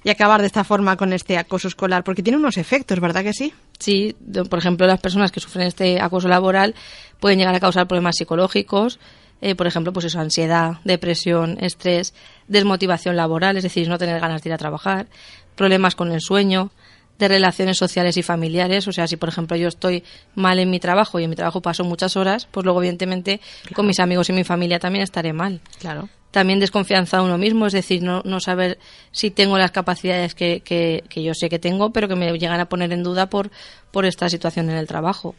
Y 0.04 0.10
acabar 0.12 0.42
de 0.42 0.48
esta 0.48 0.64
forma 0.64 0.96
con 0.96 1.12
este 1.12 1.38
acoso 1.40 1.68
escolar, 1.68 2.04
porque 2.04 2.22
tiene 2.22 2.38
unos 2.38 2.58
efectos, 2.58 3.00
¿verdad 3.00 3.24
que 3.24 3.34
sí? 3.34 3.52
Sí, 3.80 4.16
por 4.50 4.60
ejemplo, 4.60 4.86
las 4.86 5.00
personas 5.00 5.32
que 5.32 5.40
sufren 5.40 5.66
este 5.66 6.00
acoso 6.00 6.28
laboral 6.28 6.76
pueden 7.20 7.40
llegar 7.40 7.56
a 7.56 7.60
causar 7.60 7.88
problemas 7.88 8.16
psicológicos, 8.18 9.00
eh, 9.44 9.56
por 9.56 9.68
ejemplo, 9.68 9.92
pues 9.94 10.06
eso, 10.06 10.20
ansiedad, 10.20 10.78
depresión, 10.86 11.58
estrés, 11.60 12.14
desmotivación 12.48 13.16
laboral, 13.16 13.58
es 13.58 13.64
decir, 13.64 13.88
no 13.90 13.98
tener 13.98 14.20
ganas 14.20 14.42
de 14.42 14.50
ir 14.50 14.54
a 14.54 14.58
trabajar, 14.58 15.08
problemas 15.56 15.96
con 15.96 16.12
el 16.12 16.22
sueño, 16.22 16.72
de 17.20 17.28
relaciones 17.28 17.78
sociales 17.78 18.18
y 18.18 18.24
familiares, 18.24 18.88
o 18.88 18.92
sea, 18.92 19.08
si 19.08 19.18
por 19.18 19.30
ejemplo 19.30 19.56
yo 19.56 19.68
estoy 19.68 20.04
mal 20.34 20.58
en 20.58 20.70
mi 20.72 20.80
trabajo 20.80 21.20
y 21.20 21.26
en 21.26 21.30
mi 21.30 21.36
trabajo 21.36 21.62
paso 21.62 21.84
muchas 21.84 22.18
horas, 22.18 22.48
pues 22.50 22.64
luego 22.66 22.80
evidentemente 22.82 23.40
con 23.76 23.86
mis 23.86 24.00
amigos 24.00 24.30
y 24.30 24.34
mi 24.34 24.44
familia 24.44 24.80
también 24.80 25.04
estaré 25.04 25.32
mal 25.32 25.62
Claro. 25.80 26.10
también 26.32 26.60
desconfianza 26.60 27.18
de 27.18 27.24
uno 27.24 27.38
mismo, 27.38 27.68
es 27.68 27.74
decir, 27.74 28.02
no, 28.02 28.24
no 28.26 28.40
saber 28.40 28.80
si 29.12 29.30
tengo 29.30 29.60
las 29.60 29.70
capacidades 29.70 30.34
que, 30.34 30.62
que, 30.62 31.04
que 31.08 31.22
yo 31.22 31.34
sé 31.36 31.50
que 31.50 31.60
tengo, 31.60 31.92
pero 31.92 32.08
que 32.08 32.16
me 32.16 32.32
llegan 32.40 32.60
a 32.60 32.66
poner 32.66 32.92
en 32.92 33.04
duda 33.04 33.30
por, 33.30 33.52
por 33.92 34.06
esta 34.06 34.28
situación 34.28 34.72
en 34.72 34.78
el 34.78 34.88
trabajo. 34.88 35.36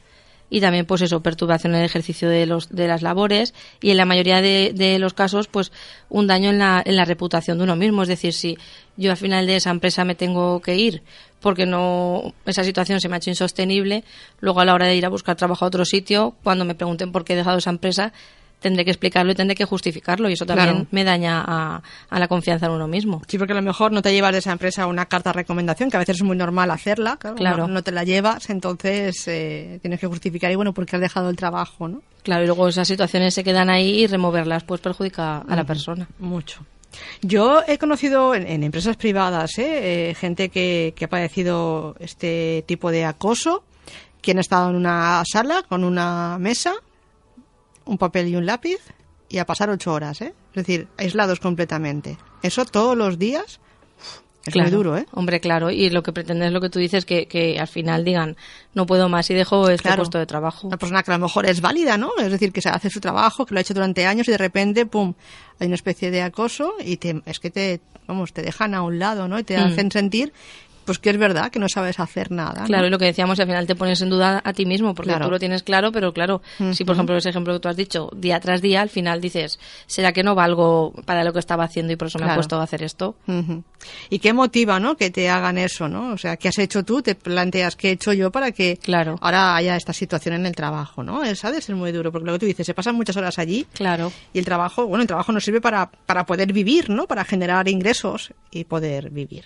Y 0.51 0.61
también, 0.61 0.87
pues 0.87 1.03
eso, 1.03 1.21
perturbación 1.21 1.75
en 1.75 1.81
el 1.81 1.87
ejercicio 1.87 2.29
de, 2.29 2.47
los, 2.47 2.69
de 2.69 2.87
las 2.87 3.03
labores 3.03 3.55
y 3.81 3.91
en 3.91 3.97
la 3.97 4.05
mayoría 4.05 4.41
de, 4.41 4.73
de 4.75 4.99
los 4.99 5.15
casos, 5.15 5.49
pues 5.49 5.73
un 6.11 6.27
daño 6.27 6.51
en 6.51 6.59
la, 6.59 6.83
en 6.85 6.97
la 6.97 7.05
reputación 7.05 7.59
de 7.59 7.65
uno 7.65 7.77
mismo. 7.77 8.03
Es 8.03 8.09
decir, 8.09 8.33
si 8.33 8.59
yo 8.97 9.11
al 9.11 9.17
final 9.17 9.47
de 9.47 9.57
esa 9.57 9.71
empresa 9.71 10.05
me 10.05 10.15
tengo 10.15 10.61
que 10.61 10.77
ir 10.77 11.03
porque 11.45 11.67
no 11.67 12.33
esa 12.47 12.65
situación 12.65 13.03
se 13.03 13.09
me 13.11 13.17
ha 13.17 13.19
hecho 13.19 13.29
insostenible, 13.29 14.03
luego 14.41 14.61
a 14.61 14.65
la 14.65 14.73
hora 14.73 14.87
de 14.87 14.97
ir 14.97 15.05
a 15.05 15.11
buscar 15.11 15.37
trabajo 15.37 15.67
a 15.67 15.69
otro 15.69 15.85
sitio, 15.85 16.35
cuando 16.43 16.65
me 16.65 16.75
pregunten 16.75 17.13
por 17.13 17.23
qué 17.23 17.35
he 17.35 17.37
dejado 17.37 17.59
esa 17.59 17.69
empresa, 17.69 18.15
tendré 18.65 18.85
que 18.85 18.91
explicarlo 18.91 19.31
y 19.31 19.35
tendré 19.37 19.55
que 19.55 19.65
justificarlo 19.65 20.29
y 20.29 20.33
eso 20.33 20.45
también 20.47 20.71
Claro. 20.71 20.87
me 20.91 21.05
daña 21.05 21.45
a, 21.47 21.83
a 22.11 22.19
la 22.19 22.27
confianza 22.27 22.67
en 22.67 22.73
uno 22.73 22.89
mismo. 22.89 23.23
Sí, 23.29 23.39
porque 23.39 23.53
a 23.53 23.57
lo 23.57 23.63
mejor 23.63 23.93
no 23.93 24.03
te 24.03 24.11
llevas 24.13 24.33
de 24.33 24.39
esa 24.39 24.51
empresa 24.53 24.87
una 24.87 25.07
carta 25.07 25.31
de 25.31 25.35
recomendación, 25.35 25.91
que 25.91 25.97
a 25.97 26.01
veces 26.01 26.17
es 26.17 26.23
muy 26.23 26.37
normal 26.37 26.71
hacerla, 26.71 27.17
claro, 27.19 27.37
Claro. 27.37 27.57
No, 27.69 27.75
no 27.75 27.83
te 27.83 27.93
la 27.93 28.03
llevas, 28.05 28.51
entonces 28.51 29.29
eh, 29.29 29.79
tienes 29.83 30.01
que 30.01 30.07
justificar, 30.07 30.51
y 30.51 30.57
bueno, 30.57 30.73
porque 30.73 30.97
has 30.97 31.03
dejado 31.03 31.31
el 31.31 31.37
trabajo, 31.37 31.87
¿no? 31.87 32.03
Claro, 32.23 32.43
y 32.43 32.47
luego 32.47 32.67
esas 32.69 32.89
situaciones 32.89 33.35
se 33.35 33.45
quedan 33.45 33.69
ahí 33.71 34.01
y 34.03 34.07
removerlas 34.07 34.65
pues 34.65 34.81
perjudica 34.81 35.39
a 35.47 35.55
la 35.57 35.65
persona. 35.65 36.09
Mucho. 36.19 36.65
Yo 37.23 37.63
he 37.67 37.77
conocido 37.77 38.35
en, 38.35 38.47
en 38.47 38.63
empresas 38.63 38.97
privadas 38.97 39.59
¿eh? 39.59 40.11
Eh, 40.11 40.15
gente 40.15 40.49
que, 40.49 40.95
que 40.97 41.05
ha 41.07 41.09
padecido 41.09 41.97
este 41.99 42.65
tipo 42.67 42.91
de 42.91 43.05
acoso, 43.05 43.65
que 44.23 44.31
han 44.31 44.39
estado 44.39 44.71
en 44.71 44.77
una 44.77 45.23
sala 45.31 45.65
con 45.69 45.85
una 45.85 46.39
mesa, 46.39 46.73
un 47.85 47.99
papel 47.99 48.29
y 48.29 48.37
un 48.37 48.47
lápiz 48.47 48.79
y 49.29 49.39
a 49.39 49.47
pasar 49.47 49.71
ocho 49.71 49.93
horas, 49.93 50.21
¿eh? 50.21 50.35
es 50.51 50.67
decir, 50.67 50.89
aislados 50.97 51.41
completamente. 51.41 52.19
Eso 52.43 52.65
todos 52.65 52.97
los 52.97 53.19
días 53.19 53.61
es 54.47 54.53
Claro. 54.53 54.69
muy 54.69 54.77
duro, 54.77 54.99
¿eh? 54.99 55.07
Hombre, 55.13 55.41
claro, 55.41 55.71
y 55.71 55.89
lo 55.89 56.03
que 56.03 56.13
pretende 56.13 56.47
es 56.47 56.53
lo 56.53 56.61
que 56.61 56.69
tú 56.69 56.79
dices, 56.79 57.07
que, 57.07 57.27
que 57.27 57.59
al 57.59 57.67
final 57.67 58.05
digan, 58.05 58.37
no 58.75 58.85
puedo 58.85 59.09
más 59.09 59.31
y 59.31 59.35
dejo 59.35 59.71
este 59.71 59.85
Claro. 59.89 60.03
puesto 60.03 60.19
de 60.19 60.27
trabajo. 60.27 60.67
Una 60.67 60.77
persona 60.77 61.03
que 61.03 61.11
a 61.13 61.17
lo 61.19 61.25
mejor 61.25 61.47
es 61.47 61.63
válida, 61.63 61.97
¿no? 61.97 62.11
Es 62.19 62.31
decir, 62.31 62.53
que 62.53 62.61
se 62.61 62.69
hace 62.69 62.91
su 62.91 63.01
trabajo, 63.01 63.47
que 63.47 63.55
lo 63.55 63.59
ha 63.59 63.63
hecho 63.63 63.73
durante 63.75 64.05
años 64.07 64.29
y 64.29 64.33
de 64.33 64.39
repente, 64.39 64.85
pum, 64.85 65.15
hay 65.59 65.67
una 65.69 65.77
especie 65.77 66.11
de 66.11 66.21
acoso 66.21 66.75
y 66.85 66.99
te, 66.99 67.23
es 67.25 67.41
que 67.41 67.51
te, 67.51 67.81
vamos, 68.07 68.35
te 68.35 68.43
dejan 68.43 68.75
a 68.75 68.83
un 68.83 68.99
lado, 68.99 69.29
¿no? 69.29 69.39
Y 69.39 69.45
te 69.45 69.57
Mm. 69.57 69.61
hacen 69.65 69.91
sentir, 69.91 70.33
pues 70.85 70.99
que 70.99 71.11
es 71.11 71.19
verdad, 71.19 71.51
que 71.51 71.59
no 71.59 71.69
sabes 71.69 71.99
hacer 72.01 72.31
nada. 72.31 72.63
¿no? 72.63 72.67
Claro, 72.67 72.87
y 72.87 72.91
lo 72.91 72.99
que 72.99 73.07
decíamos, 73.07 73.39
al 73.41 73.47
final 73.47 73.67
te 73.67 73.75
pones 73.75 74.01
en 74.03 74.11
duda 74.11 74.41
a 74.45 74.53
ti 74.53 74.67
mismo, 74.67 74.95
porque 74.95 75.11
Claro. 75.11 75.27
tú 75.27 75.31
lo 75.31 75.39
tienes 75.39 75.63
claro, 75.63 75.93
pero 75.93 76.13
claro, 76.13 76.43
si 76.73 76.85
por 76.85 76.95
ejemplo 76.95 77.17
ese 77.17 77.31
ejemplo 77.31 77.53
que 77.55 77.61
tú 77.61 77.69
has 77.69 77.77
dicho, 77.77 78.11
día 78.17 78.39
tras 78.41 78.61
día, 78.63 78.81
al 78.83 78.89
final 78.91 79.21
dices, 79.21 79.59
¿será 79.87 80.13
que 80.13 80.23
no 80.23 80.35
valgo 80.35 80.93
para 81.05 81.25
lo 81.25 81.33
que 81.33 81.39
estaba 81.39 81.65
haciendo 81.65 81.93
y 81.93 81.97
por 81.97 82.09
eso 82.09 82.19
me 82.19 82.25
Claro. 82.25 82.35
he 82.35 82.37
puesto 82.43 82.57
a 82.61 82.63
hacer 82.63 82.83
esto? 82.83 83.17
¿Y 84.11 84.19
qué 84.19 84.33
motiva, 84.33 84.81
no? 84.81 84.97
Que 84.97 85.11
te 85.11 85.29
hagan 85.29 85.59
eso, 85.59 85.89
¿no? 85.89 86.13
O 86.13 86.19
sea, 86.19 86.37
¿qué 86.37 86.49
has 86.49 86.59
hecho 86.59 86.85
tú? 86.85 87.03
Te 87.03 87.15
planteas, 87.15 87.77
¿qué 87.77 87.89
he 87.89 87.93
hecho 87.93 88.13
yo 88.13 88.31
para 88.31 88.53
que 88.53 88.79
Claro. 88.79 89.17
ahora 89.21 89.57
haya 89.57 89.77
esta 89.77 89.93
situación 89.93 90.35
en 90.35 90.47
el 90.47 90.55
trabajo, 90.55 91.03
¿no? 91.03 91.23
Esa 91.25 91.49
ha 91.49 91.53
de 91.53 91.61
ser 91.61 91.75
muy 91.77 91.93
duro, 91.93 92.11
porque 92.13 92.27
lo 92.27 92.33
que 92.35 92.39
tú 92.41 92.47
dices, 92.47 92.67
se 92.67 92.75
pasan 92.75 92.95
muchas 92.95 93.17
horas 93.17 93.39
allí 93.39 93.67
Claro. 93.75 94.13
y 94.33 94.39
el 94.39 94.45
trabajo, 94.45 94.87
bueno, 94.87 95.03
el 95.03 95.09
trabajo 95.09 95.33
nos 95.33 95.45
sirve 95.45 95.61
para, 95.61 95.91
para 95.91 96.25
poder 96.27 96.53
vivir, 96.53 96.91
¿no? 96.91 97.07
Para 97.07 97.25
generar 97.25 97.69
ingresos 97.69 98.33
y 98.51 98.65
poder 98.65 99.11
vivir. 99.11 99.45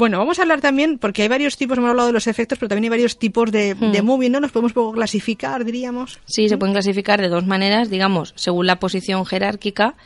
Bueno, 0.00 0.16
vamos 0.18 0.38
a 0.38 0.42
hablar 0.42 0.62
también, 0.62 0.96
porque 0.98 1.20
hay 1.20 1.28
varios 1.28 1.58
tipos, 1.58 1.76
hemos 1.76 1.90
hablado 1.90 2.06
de 2.06 2.14
los 2.14 2.26
efectos, 2.26 2.58
pero 2.58 2.70
también 2.70 2.84
hay 2.84 2.88
varios 2.98 3.18
tipos 3.18 3.52
de, 3.52 3.74
Hmm. 3.74 3.92
de 3.92 4.00
moving, 4.00 4.32
¿no? 4.32 4.40
Nos 4.40 4.50
podemos 4.50 4.72
poco 4.72 4.92
clasificar, 4.92 5.62
diríamos. 5.62 6.18
Sí, 6.24 6.48
se 6.48 6.56
pueden 6.56 6.72
clasificar 6.72 7.20
de 7.20 7.28
dos 7.28 7.44
maneras, 7.46 7.90
digamos, 7.90 8.32
según 8.34 8.66
la 8.66 8.76
posición 8.80 9.26
jerárquica 9.26 9.96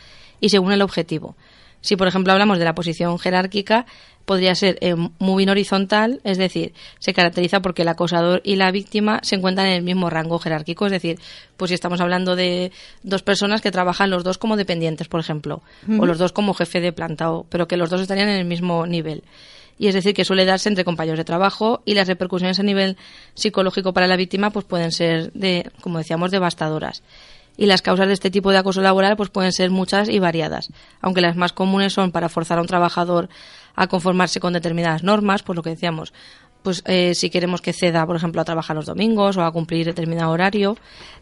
y 0.41 0.49
según 0.49 0.73
el 0.73 0.83
objetivo. 0.83 1.37
Si, 1.81 1.95
por 1.95 2.09
ejemplo, 2.09 2.33
hablamos 2.33 2.59
de 2.59 2.65
la 2.65 2.75
posición 2.75 3.21
jerárquica, 3.21 3.87
podría 4.25 4.57
ser 4.57 4.79
eh, 4.81 4.97
moving 5.21 5.51
horizontal, 5.51 6.21
es 6.25 6.39
decir, 6.39 6.73
se 6.99 7.13
caracteriza 7.13 7.61
porque 7.61 7.83
el 7.83 7.89
acosador 7.89 8.41
y 8.43 8.57
la 8.57 8.73
víctima 8.73 9.21
se 9.23 9.37
encuentran 9.37 9.69
en 9.69 9.75
el 9.75 9.83
mismo 9.83 10.11
rango 10.11 10.41
jerárquico, 10.41 10.87
es 10.87 10.93
decir, 10.93 11.21
pues 11.57 11.69
si 11.69 11.75
estamos 11.75 12.01
hablando 12.01 12.35
de 12.35 12.73
dos 13.05 13.23
personas 13.23 13.61
que 13.61 13.71
trabajan 13.71 14.11
los 14.11 14.25
dos 14.25 14.39
como 14.39 14.57
dependientes, 14.57 15.07
por 15.07 15.21
ejemplo, 15.21 15.63
o 16.01 16.05
los 16.05 16.19
dos 16.19 16.33
como 16.33 16.53
jefe 16.55 16.81
de 16.81 16.93
planta, 16.93 17.31
o- 17.31 17.45
pero 17.49 17.69
que 17.69 17.77
los 17.77 17.91
dos 17.91 18.01
estarían 18.01 18.29
en 18.31 18.39
el 18.41 18.45
mismo 18.47 18.87
nivel. 18.89 19.23
Y 19.79 19.89
es 19.89 19.95
decir, 19.95 20.15
que 20.15 20.25
suele 20.25 20.45
darse 20.45 20.69
entre 20.69 20.85
compañeros 20.85 21.19
de 21.19 21.25
trabajo 21.25 21.83
y 21.85 21.95
las 21.95 22.07
repercusiones 22.09 22.61
a 22.61 22.63
nivel 22.63 22.97
psicológico 23.35 23.93
para 23.93 24.07
la 24.07 24.17
víctima 24.17 24.51
pues 24.51 24.65
pueden 24.65 24.93
ser, 24.93 25.33
de, 25.33 25.71
como 25.81 25.99
decíamos, 25.99 26.31
devastadoras. 26.31 27.03
Y 27.57 27.67
las 27.67 27.83
causas 27.83 28.09
de 28.09 28.15
este 28.15 28.31
tipo 28.31 28.51
de 28.51 28.59
acoso 28.59 28.81
laboral 28.81 29.17
pues 29.17 29.31
pueden 29.31 29.53
ser 29.53 29.71
muchas 29.71 30.09
y 30.09 30.19
variadas, 30.19 30.71
aunque 31.01 31.21
las 31.21 31.37
más 31.37 31.53
comunes 31.53 31.93
son 31.93 32.11
para 32.11 32.29
forzar 32.29 32.59
a 32.59 32.63
un 32.63 32.67
trabajador 32.67 33.29
a 33.77 33.87
conformarse 33.87 34.41
con 34.41 34.53
determinadas 34.53 35.03
normas, 35.03 35.43
pues 35.43 35.57
lo 35.57 35.63
que 35.63 35.71
decíamos, 35.71 36.13
pues 36.63 36.83
eh, 36.87 37.15
si 37.15 37.31
queremos 37.31 37.61
que 37.61 37.73
ceda, 37.73 38.07
por 38.07 38.17
ejemplo, 38.17 38.41
a 38.41 38.45
trabajar 38.45 38.75
los 38.75 38.87
domingos 38.87 39.37
o 39.37 39.43
a 39.43 39.53
cumplir 39.53 39.87
determinado 39.87 40.31
horario, 40.31 40.77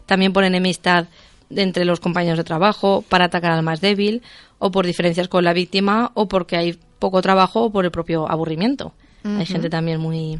también 0.05 0.33
por 0.33 0.43
enemistad 0.43 1.07
entre 1.49 1.85
los 1.85 1.99
compañeros 1.99 2.37
de 2.37 2.43
trabajo, 2.43 3.03
para 3.09 3.25
atacar 3.25 3.51
al 3.51 3.61
más 3.61 3.81
débil, 3.81 4.23
o 4.65 4.71
por 4.71 4.85
diferencias 4.85 5.27
con 5.27 5.43
la 5.43 5.51
víctima, 5.53 6.11
o 6.13 6.27
porque 6.27 6.55
hay 6.55 6.79
poco 6.99 7.21
trabajo 7.21 7.63
o 7.65 7.69
por 7.71 7.83
el 7.85 7.91
propio 7.91 8.29
aburrimiento. 8.29 8.93
Hay 9.25 9.45
gente 9.45 9.69
también 9.69 9.99
muy 9.99 10.39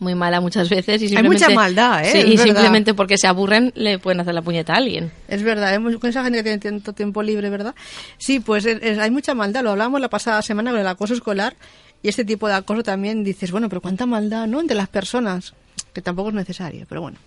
muy 0.00 0.14
mala 0.14 0.40
muchas 0.40 0.68
veces 0.68 1.00
y 1.02 1.04
Hay 1.16 1.22
mucha 1.22 1.46
simplemente- 1.46 1.54
maldad, 1.54 2.04
¿eh? 2.04 2.10
Sí, 2.12 2.18
y 2.18 2.30
verdad. 2.30 2.44
simplemente 2.44 2.94
porque 2.94 3.16
se 3.18 3.26
aburren 3.28 3.72
le 3.76 3.98
pueden 3.98 4.20
hacer 4.20 4.34
la 4.34 4.42
puñeta 4.42 4.72
a 4.72 4.76
alguien. 4.78 5.12
Es 5.28 5.42
verdad, 5.42 5.78
con 6.00 6.10
esa 6.10 6.24
gente 6.24 6.38
que 6.38 6.42
tiene 6.42 6.58
tanto 6.58 6.92
tiempo 6.92 7.22
libre, 7.22 7.50
¿verdad? 7.50 7.74
Sí, 8.18 8.40
pues 8.40 8.64
es- 8.66 8.82
es- 8.82 8.98
hay 8.98 9.10
mucha 9.10 9.34
maldad. 9.34 9.62
Lo 9.62 9.70
hablamos 9.70 10.00
la 10.00 10.08
pasada 10.08 10.42
semana 10.42 10.70
con 10.72 10.80
el 10.80 10.86
acoso 10.86 11.14
escolar 11.14 11.54
y 12.02 12.08
este 12.08 12.24
tipo 12.24 12.48
de 12.48 12.54
acoso 12.54 12.82
también 12.82 13.22
dices, 13.22 13.50
bueno, 13.52 13.68
pero 13.68 13.80
cuánta 13.80 14.06
maldad, 14.06 14.46
¿no? 14.46 14.60
Entre 14.60 14.76
las 14.76 14.88
personas, 14.88 15.54
que 15.92 16.00
tampoco 16.02 16.30
es 16.30 16.34
necesario, 16.34 16.84
pero 16.88 17.02
bueno. 17.02 17.18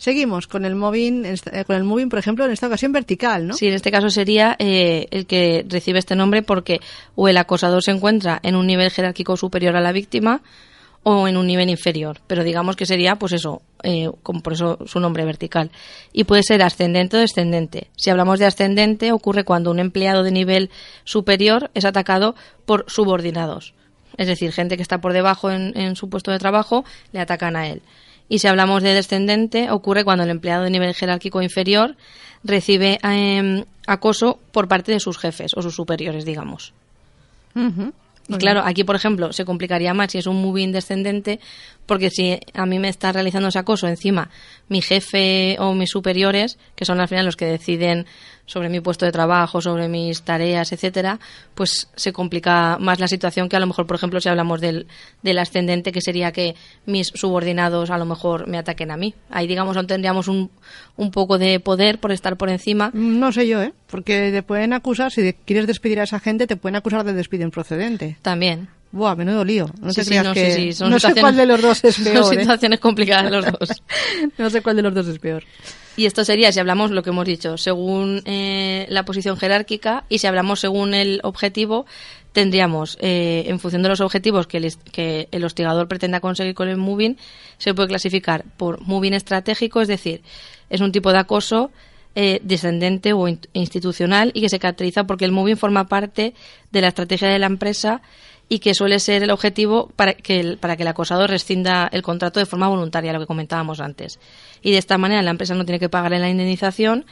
Seguimos 0.00 0.46
con 0.46 0.64
el 0.64 0.76
moving, 0.76 1.24
con 1.66 1.76
el 1.76 1.84
moving, 1.84 2.08
por 2.08 2.18
ejemplo, 2.18 2.46
en 2.46 2.52
esta 2.52 2.68
ocasión 2.68 2.90
vertical, 2.90 3.46
¿no? 3.46 3.52
Sí, 3.52 3.66
en 3.66 3.74
este 3.74 3.90
caso 3.90 4.08
sería 4.08 4.56
eh, 4.58 5.06
el 5.10 5.26
que 5.26 5.62
recibe 5.68 5.98
este 5.98 6.16
nombre 6.16 6.40
porque 6.40 6.80
o 7.16 7.28
el 7.28 7.36
acosador 7.36 7.82
se 7.82 7.90
encuentra 7.90 8.40
en 8.42 8.56
un 8.56 8.66
nivel 8.66 8.90
jerárquico 8.90 9.36
superior 9.36 9.76
a 9.76 9.82
la 9.82 9.92
víctima 9.92 10.40
o 11.02 11.28
en 11.28 11.36
un 11.36 11.46
nivel 11.46 11.68
inferior, 11.68 12.22
pero 12.26 12.44
digamos 12.44 12.76
que 12.76 12.86
sería, 12.86 13.16
pues 13.16 13.34
eso, 13.34 13.60
eh, 13.82 14.08
por 14.22 14.54
eso 14.54 14.78
su 14.86 15.00
nombre 15.00 15.26
vertical. 15.26 15.70
Y 16.14 16.24
puede 16.24 16.44
ser 16.44 16.62
ascendente 16.62 17.18
o 17.18 17.20
descendente. 17.20 17.90
Si 17.94 18.08
hablamos 18.08 18.38
de 18.38 18.46
ascendente, 18.46 19.12
ocurre 19.12 19.44
cuando 19.44 19.70
un 19.70 19.80
empleado 19.80 20.22
de 20.22 20.32
nivel 20.32 20.70
superior 21.04 21.70
es 21.74 21.84
atacado 21.84 22.34
por 22.64 22.86
subordinados. 22.88 23.74
Es 24.16 24.28
decir, 24.28 24.50
gente 24.52 24.76
que 24.76 24.82
está 24.82 25.02
por 25.02 25.12
debajo 25.12 25.50
en 25.50 25.94
su 25.94 26.08
puesto 26.08 26.30
de 26.30 26.38
trabajo 26.38 26.86
le 27.12 27.20
atacan 27.20 27.54
a 27.54 27.68
él. 27.68 27.82
Y 28.30 28.38
si 28.38 28.46
hablamos 28.46 28.84
de 28.84 28.94
descendente, 28.94 29.72
ocurre 29.72 30.04
cuando 30.04 30.22
el 30.22 30.30
empleado 30.30 30.62
de 30.62 30.70
nivel 30.70 30.94
jerárquico 30.94 31.42
inferior 31.42 31.96
recibe 32.44 33.00
eh, 33.02 33.64
acoso 33.88 34.38
por 34.52 34.68
parte 34.68 34.92
de 34.92 35.00
sus 35.00 35.18
jefes 35.18 35.52
o 35.56 35.62
sus 35.62 35.74
superiores, 35.74 36.24
digamos. 36.24 36.72
Y 37.56 38.36
claro, 38.36 38.62
aquí, 38.64 38.84
por 38.84 38.94
ejemplo, 38.94 39.32
se 39.32 39.44
complicaría 39.44 39.92
más 39.94 40.12
si 40.12 40.18
es 40.18 40.28
un 40.28 40.40
moving 40.40 40.70
descendente, 40.70 41.40
porque 41.86 42.10
si 42.10 42.38
a 42.54 42.64
mí 42.66 42.78
me 42.78 42.88
está 42.88 43.10
realizando 43.10 43.48
ese 43.48 43.58
acoso 43.58 43.88
encima 43.88 44.30
mi 44.68 44.80
jefe 44.80 45.56
o 45.58 45.74
mis 45.74 45.90
superiores, 45.90 46.56
que 46.76 46.84
son 46.84 47.00
al 47.00 47.08
final 47.08 47.26
los 47.26 47.34
que 47.34 47.46
deciden 47.46 48.06
sobre 48.50 48.68
mi 48.68 48.80
puesto 48.80 49.06
de 49.06 49.12
trabajo, 49.12 49.60
sobre 49.60 49.86
mis 49.86 50.22
tareas, 50.22 50.72
etcétera, 50.72 51.20
pues 51.54 51.88
se 51.94 52.12
complica 52.12 52.78
más 52.80 52.98
la 52.98 53.06
situación 53.06 53.48
que 53.48 53.54
a 53.54 53.60
lo 53.60 53.68
mejor, 53.68 53.86
por 53.86 53.94
ejemplo, 53.94 54.20
si 54.20 54.28
hablamos 54.28 54.60
del, 54.60 54.88
del 55.22 55.38
ascendente, 55.38 55.92
que 55.92 56.00
sería 56.00 56.32
que 56.32 56.56
mis 56.84 57.12
subordinados 57.14 57.90
a 57.90 57.98
lo 57.98 58.06
mejor 58.06 58.48
me 58.48 58.58
ataquen 58.58 58.90
a 58.90 58.96
mí. 58.96 59.14
Ahí, 59.30 59.46
digamos, 59.46 59.76
aún 59.76 59.86
tendríamos 59.86 60.26
un, 60.26 60.50
un 60.96 61.10
poco 61.12 61.38
de 61.38 61.60
poder 61.60 62.00
por 62.00 62.10
estar 62.10 62.36
por 62.36 62.50
encima. 62.50 62.90
No 62.92 63.30
sé 63.30 63.46
yo, 63.46 63.62
¿eh? 63.62 63.72
Porque 63.86 64.32
te 64.32 64.42
pueden 64.42 64.72
acusar, 64.72 65.12
si 65.12 65.32
quieres 65.32 65.68
despedir 65.68 66.00
a 66.00 66.04
esa 66.04 66.18
gente, 66.18 66.48
te 66.48 66.56
pueden 66.56 66.74
acusar 66.74 67.04
de 67.04 67.12
despido 67.12 67.44
improcedente. 67.44 68.16
También. 68.20 68.68
Buah, 68.92 69.14
menudo 69.14 69.44
lío. 69.44 69.66
No 69.80 69.90
Sí, 69.90 69.96
te 70.00 70.04
sí, 70.04 70.10
creas 70.10 70.24
no, 70.26 70.32
que... 70.34 70.50
sí, 70.52 70.60
sí, 70.62 70.72
son 70.72 70.90
no 70.90 70.98
sé 70.98 71.14
cuál 71.14 71.36
de 71.36 71.46
los 71.46 71.62
dos 71.62 71.84
es 71.84 71.98
peor, 72.04 72.24
Son 72.24 72.34
¿eh? 72.34 72.40
situaciones 72.40 72.80
complicadas 72.80 73.30
los 73.30 73.44
dos. 73.46 73.82
no 74.38 74.50
sé 74.50 74.62
cuál 74.62 74.76
de 74.76 74.82
los 74.82 74.94
dos 74.94 75.06
es 75.06 75.18
peor. 75.18 75.44
Y 75.96 76.06
esto 76.06 76.24
sería, 76.24 76.50
si 76.50 76.58
hablamos 76.60 76.90
lo 76.90 77.02
que 77.02 77.10
hemos 77.10 77.26
dicho, 77.26 77.56
según 77.58 78.22
eh, 78.24 78.86
la 78.88 79.04
posición 79.04 79.36
jerárquica 79.36 80.04
y 80.08 80.18
si 80.18 80.26
hablamos 80.26 80.58
según 80.60 80.94
el 80.94 81.20
objetivo, 81.24 81.86
tendríamos, 82.32 82.96
eh, 83.00 83.44
en 83.48 83.58
función 83.60 83.82
de 83.82 83.88
los 83.90 84.00
objetivos 84.00 84.46
que 84.46 84.56
el, 84.58 84.72
que 84.92 85.28
el 85.30 85.44
hostigador 85.44 85.88
pretenda 85.88 86.20
conseguir 86.20 86.54
con 86.54 86.68
el 86.68 86.76
moving, 86.76 87.16
se 87.58 87.74
puede 87.74 87.88
clasificar 87.88 88.44
por 88.56 88.80
moving 88.82 89.14
estratégico, 89.14 89.80
es 89.82 89.88
decir, 89.88 90.22
es 90.70 90.80
un 90.80 90.92
tipo 90.92 91.12
de 91.12 91.18
acoso 91.18 91.70
eh, 92.14 92.40
descendente 92.42 93.12
o 93.12 93.28
in- 93.28 93.40
institucional 93.52 94.30
y 94.34 94.40
que 94.40 94.48
se 94.48 94.58
caracteriza 94.58 95.04
porque 95.04 95.24
el 95.24 95.32
moving 95.32 95.56
forma 95.56 95.86
parte 95.88 96.34
de 96.70 96.80
la 96.80 96.88
estrategia 96.88 97.28
de 97.28 97.38
la 97.38 97.46
empresa 97.46 98.00
y 98.52 98.58
que 98.58 98.74
suele 98.74 98.98
ser 98.98 99.22
el 99.22 99.30
objetivo 99.30 99.90
para 99.96 100.12
que 100.12 100.40
el, 100.40 100.58
para 100.58 100.76
que 100.76 100.82
el 100.82 100.88
acosador 100.88 101.30
rescinda 101.30 101.88
el 101.92 102.02
contrato 102.02 102.40
de 102.40 102.46
forma 102.46 102.68
voluntaria, 102.68 103.12
lo 103.12 103.20
que 103.20 103.26
comentábamos 103.26 103.80
antes. 103.80 104.18
Y 104.60 104.72
de 104.72 104.78
esta 104.78 104.98
manera 104.98 105.22
la 105.22 105.30
empresa 105.30 105.54
no 105.54 105.64
tiene 105.64 105.78
que 105.78 105.88
pagarle 105.88 106.18
la 106.18 106.28
indemnización 106.28 107.06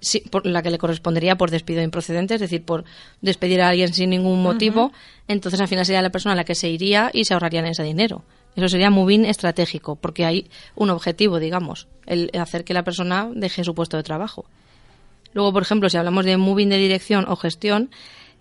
si- 0.00 0.20
por 0.20 0.44
la 0.46 0.62
que 0.62 0.70
le 0.70 0.76
correspondería 0.76 1.36
por 1.36 1.50
despido 1.50 1.80
improcedente, 1.82 2.34
es 2.34 2.40
decir, 2.40 2.62
por 2.64 2.84
despedir 3.22 3.62
a 3.62 3.70
alguien 3.70 3.92
sin 3.94 4.10
ningún 4.10 4.42
motivo. 4.42 4.92
Entonces, 5.28 5.60
al 5.62 5.68
final 5.68 5.86
sería 5.86 6.02
la 6.02 6.10
persona 6.10 6.34
la 6.34 6.44
que 6.44 6.54
se 6.54 6.68
iría 6.68 7.10
y 7.14 7.24
se 7.24 7.32
ahorrarían 7.32 7.64
ese 7.66 7.84
dinero. 7.84 8.22
Eso 8.54 8.68
sería 8.68 8.90
moving 8.90 9.24
estratégico, 9.24 9.96
porque 9.96 10.26
hay 10.26 10.50
un 10.74 10.90
objetivo, 10.90 11.38
digamos, 11.38 11.88
el 12.04 12.30
hacer 12.38 12.64
que 12.64 12.74
la 12.74 12.82
persona 12.82 13.30
deje 13.34 13.64
su 13.64 13.74
puesto 13.74 13.96
de 13.96 14.02
trabajo. 14.02 14.44
Luego, 15.32 15.54
por 15.54 15.62
ejemplo, 15.62 15.88
si 15.88 15.96
hablamos 15.96 16.26
de 16.26 16.36
moving 16.36 16.68
de 16.68 16.76
dirección 16.76 17.24
o 17.28 17.36
gestión, 17.36 17.88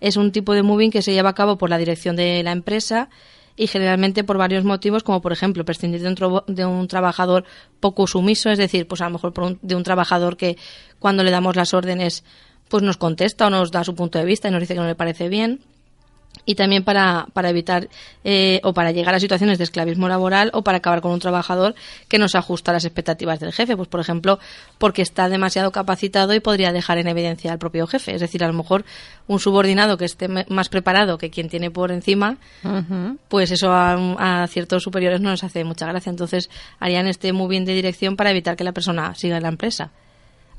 es 0.02 0.18
un 0.18 0.32
tipo 0.34 0.54
de 0.54 0.64
moving 0.64 0.92
que 0.92 1.02
se 1.02 1.14
lleva 1.14 1.30
a 1.30 1.34
cabo 1.36 1.58
por 1.58 1.70
la 1.70 1.78
dirección 1.78 2.16
de 2.18 2.44
la 2.44 2.52
empresa 2.52 3.08
y 3.56 3.68
generalmente 3.68 4.24
por 4.24 4.38
varios 4.38 4.64
motivos, 4.64 5.04
como 5.04 5.22
por 5.22 5.32
ejemplo 5.32 5.64
prescindir 5.66 6.02
de 6.02 6.08
un, 6.26 6.42
de 6.48 6.66
un 6.66 6.88
trabajador 6.88 7.44
poco 7.80 8.08
sumiso, 8.08 8.50
es 8.50 8.58
decir, 8.58 8.88
pues 8.88 9.02
a 9.02 9.06
lo 9.06 9.12
mejor 9.12 9.34
por 9.34 9.44
un- 9.46 9.60
de 9.62 9.76
un 9.76 9.84
trabajador 9.84 10.36
que 10.38 10.58
cuando 11.00 11.24
le 11.24 11.32
damos 11.32 11.56
las 11.56 11.74
órdenes 11.74 12.24
pues 12.70 12.84
nos 12.84 12.98
contesta 12.98 13.48
o 13.48 13.50
nos 13.50 13.70
da 13.72 13.84
su 13.84 13.96
punto 13.96 14.18
de 14.18 14.26
vista 14.26 14.48
y 14.48 14.52
nos 14.52 14.62
dice 14.62 14.74
que 14.74 14.80
no 14.80 14.88
le 14.88 14.96
parece 14.96 15.28
bien 15.30 15.60
y 16.46 16.56
también 16.56 16.84
para, 16.84 17.28
para 17.34 17.50
evitar 17.50 17.88
eh, 18.24 18.60
o 18.64 18.74
para 18.74 18.92
llegar 18.92 19.14
a 19.14 19.20
situaciones 19.20 19.58
de 19.58 19.64
esclavismo 19.64 20.08
laboral 20.08 20.50
o 20.54 20.64
para 20.64 20.78
acabar 20.80 21.02
con 21.02 21.12
un 21.12 21.20
trabajador 21.20 21.76
que 22.08 22.18
no 22.18 22.28
se 22.28 22.38
ajusta 22.38 22.72
a 22.72 22.74
las 22.74 22.86
expectativas 22.86 23.40
del 23.40 23.54
jefe. 23.54 23.76
Pues, 23.76 23.88
por 23.88 24.00
ejemplo, 24.00 24.40
porque 24.78 25.02
está 25.02 25.30
demasiado 25.30 25.72
capacitado 25.72 26.34
y 26.34 26.40
podría 26.40 26.72
dejar 26.72 26.98
en 26.98 27.08
evidencia 27.08 27.52
al 27.52 27.60
propio 27.60 27.88
jefe. 27.88 28.14
Es 28.14 28.22
decir, 28.22 28.44
a 28.44 28.48
lo 28.48 28.54
mejor 28.54 28.86
un 29.28 29.40
subordinado 29.40 29.98
que 29.98 30.06
esté 30.06 30.28
más 30.28 30.70
preparado 30.70 31.18
que 31.18 31.30
quien 31.30 31.50
tiene 31.50 31.72
por 31.72 31.92
encima, 31.92 32.38
pues 33.28 33.52
eso 33.52 33.72
a, 33.72 34.44
a 34.44 34.48
ciertos 34.48 34.84
superiores 34.84 35.22
no 35.22 35.32
les 35.32 35.44
hace 35.44 35.64
mucha 35.64 35.88
gracia. 35.88 36.10
Entonces, 36.10 36.50
harían 36.80 37.08
este 37.08 37.34
muy 37.34 37.48
bien 37.48 37.66
de 37.66 37.74
dirección 37.74 38.16
para 38.16 38.32
evitar 38.32 38.56
que 38.56 38.64
la 38.64 38.72
persona 38.72 39.16
siga 39.16 39.38
en 39.38 39.44
la 39.44 39.50
empresa. 39.50 39.92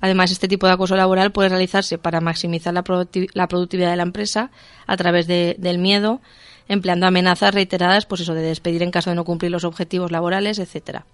Además, 0.03 0.31
este 0.33 0.49
tipo 0.49 0.67
de 0.67 0.75
acoso 0.75 0.97
laboral 0.97 1.33
puede 1.33 1.49
realizarse 1.49 1.97
para 1.97 2.21
maximizar 2.21 2.75
la, 2.75 2.85
la 3.33 3.49
productividad 3.49 3.91
de 3.91 3.97
la 3.97 4.03
empresa 4.03 4.51
a 4.87 4.97
través 4.99 5.27
de- 5.27 5.57
del 5.59 5.79
miedo, 5.79 6.21
empleando 6.69 7.07
amenazas 7.07 7.55
reiteradas, 7.55 8.05
pues 8.05 8.21
eso, 8.21 8.35
de 8.35 8.43
despedir 8.43 8.83
en 8.83 8.91
caso 8.91 9.09
de 9.11 9.17
no 9.17 9.25
cumplir 9.25 9.51
los 9.51 9.65
objetivos 9.65 10.11
laborales, 10.13 10.59
etcétera. 10.59 11.07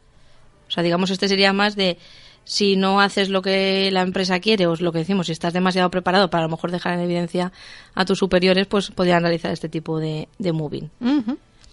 O 0.67 0.71
sea, 0.71 0.83
digamos, 0.83 1.11
este 1.11 1.29
sería 1.29 1.53
más 1.53 1.77
de 1.77 1.99
si 2.45 2.77
no 2.77 3.01
haces 3.03 3.29
lo 3.29 3.43
que 3.43 3.91
la 3.93 4.01
empresa 4.01 4.41
quiere 4.41 4.67
o 4.67 4.73
es 4.73 4.81
lo 4.81 4.91
que 4.91 5.01
decimos, 5.01 5.27
si 5.27 5.33
estás 5.33 5.53
demasiado 5.53 5.91
preparado 5.91 6.31
para 6.31 6.45
a 6.45 6.47
lo 6.47 6.51
mejor 6.57 6.71
dejar 6.71 6.95
en 6.95 7.01
evidencia 7.01 7.53
a 7.95 8.05
tus 8.07 8.19
superiores, 8.19 8.67
pues 8.67 8.91
podrían 8.91 9.21
realizar 9.23 9.53
este 9.53 9.69
tipo 9.69 9.99
de, 10.01 10.29
de 10.39 10.53
moving. 10.53 10.91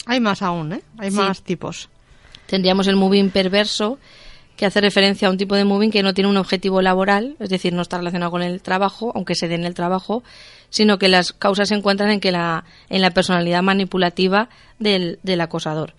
Hay 0.06 0.20
más 0.20 0.42
aún, 0.42 0.74
¿eh? 0.74 0.82
Hay 0.98 1.12
Sí. 1.12 1.18
más 1.18 1.42
tipos. 1.44 1.88
Tendríamos 2.48 2.88
el 2.88 2.96
moving 2.98 3.30
perverso, 3.30 3.98
que 4.56 4.66
hace 4.66 4.82
referencia 4.82 5.28
a 5.28 5.32
un 5.32 5.38
tipo 5.38 5.56
de 5.56 5.66
moving 5.66 5.92
que 5.92 6.04
no 6.04 6.14
tiene 6.14 6.30
un 6.30 6.38
objetivo 6.38 6.82
laboral, 6.82 7.36
es 7.40 7.50
decir, 7.50 7.74
no 7.74 7.82
está 7.82 7.98
relacionado 7.98 8.32
con 8.32 8.42
el 8.42 8.62
trabajo, 8.62 9.12
aunque 9.16 9.36
se 9.36 9.48
dé 9.48 9.56
en 9.56 9.66
el 9.66 9.74
trabajo, 9.74 10.24
sino 10.70 10.98
que 10.98 11.10
las 11.10 11.34
causas 11.34 11.70
se 11.70 11.76
encuentran 11.76 12.10
en 12.12 12.20
que 12.20 12.32
la, 12.32 12.66
en 12.90 13.02
la 13.02 13.12
personalidad 13.12 13.62
manipulativa 13.62 14.50
del, 14.80 15.20
del 15.24 15.42
acosador. 15.42 15.94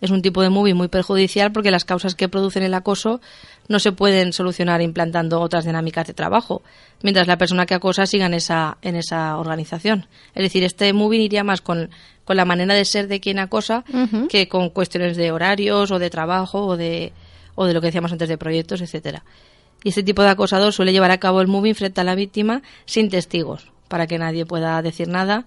Es 0.00 0.10
un 0.10 0.20
tipo 0.20 0.42
de 0.42 0.50
moving 0.50 0.76
muy 0.76 0.88
perjudicial 0.88 1.52
porque 1.52 1.70
las 1.70 1.84
causas 1.84 2.14
que 2.14 2.28
producen 2.28 2.62
el 2.62 2.74
acoso 2.74 3.20
no 3.66 3.78
se 3.78 3.92
pueden 3.92 4.32
solucionar 4.32 4.82
implantando 4.82 5.40
otras 5.40 5.64
dinámicas 5.64 6.06
de 6.06 6.12
trabajo, 6.12 6.62
mientras 7.02 7.26
la 7.26 7.38
persona 7.38 7.66
que 7.66 7.74
acosa 7.74 8.04
siga 8.06 8.26
en 8.26 8.34
esa, 8.34 8.76
en 8.82 8.94
esa 8.94 9.38
organización. 9.38 10.06
Es 10.34 10.42
decir, 10.42 10.64
este 10.64 10.92
moving 10.92 11.22
iría 11.22 11.44
más 11.44 11.62
con, 11.62 11.90
con 12.24 12.36
la 12.36 12.44
manera 12.44 12.74
de 12.74 12.84
ser 12.84 13.08
de 13.08 13.20
quien 13.20 13.38
acosa 13.38 13.84
que 14.28 14.48
con 14.48 14.68
cuestiones 14.68 15.16
de 15.16 15.32
horarios 15.32 15.90
o 15.90 15.98
de 15.98 16.10
trabajo 16.10 16.66
o 16.66 16.76
de, 16.76 17.12
o 17.56 17.66
de 17.66 17.74
lo 17.74 17.80
que 17.80 17.88
decíamos 17.88 18.12
antes 18.12 18.28
de 18.28 18.38
proyectos, 18.38 18.80
etcétera. 18.80 19.24
Y 19.82 19.88
este 19.88 20.04
tipo 20.04 20.22
de 20.22 20.28
acosador 20.28 20.72
suele 20.72 20.92
llevar 20.92 21.10
a 21.10 21.18
cabo 21.18 21.40
el 21.40 21.48
moving 21.48 21.74
frente 21.74 22.00
a 22.00 22.04
la 22.04 22.14
víctima 22.14 22.62
sin 22.84 23.08
testigos, 23.08 23.72
para 23.88 24.06
que 24.06 24.18
nadie 24.18 24.46
pueda 24.46 24.80
decir 24.82 25.08
nada. 25.08 25.44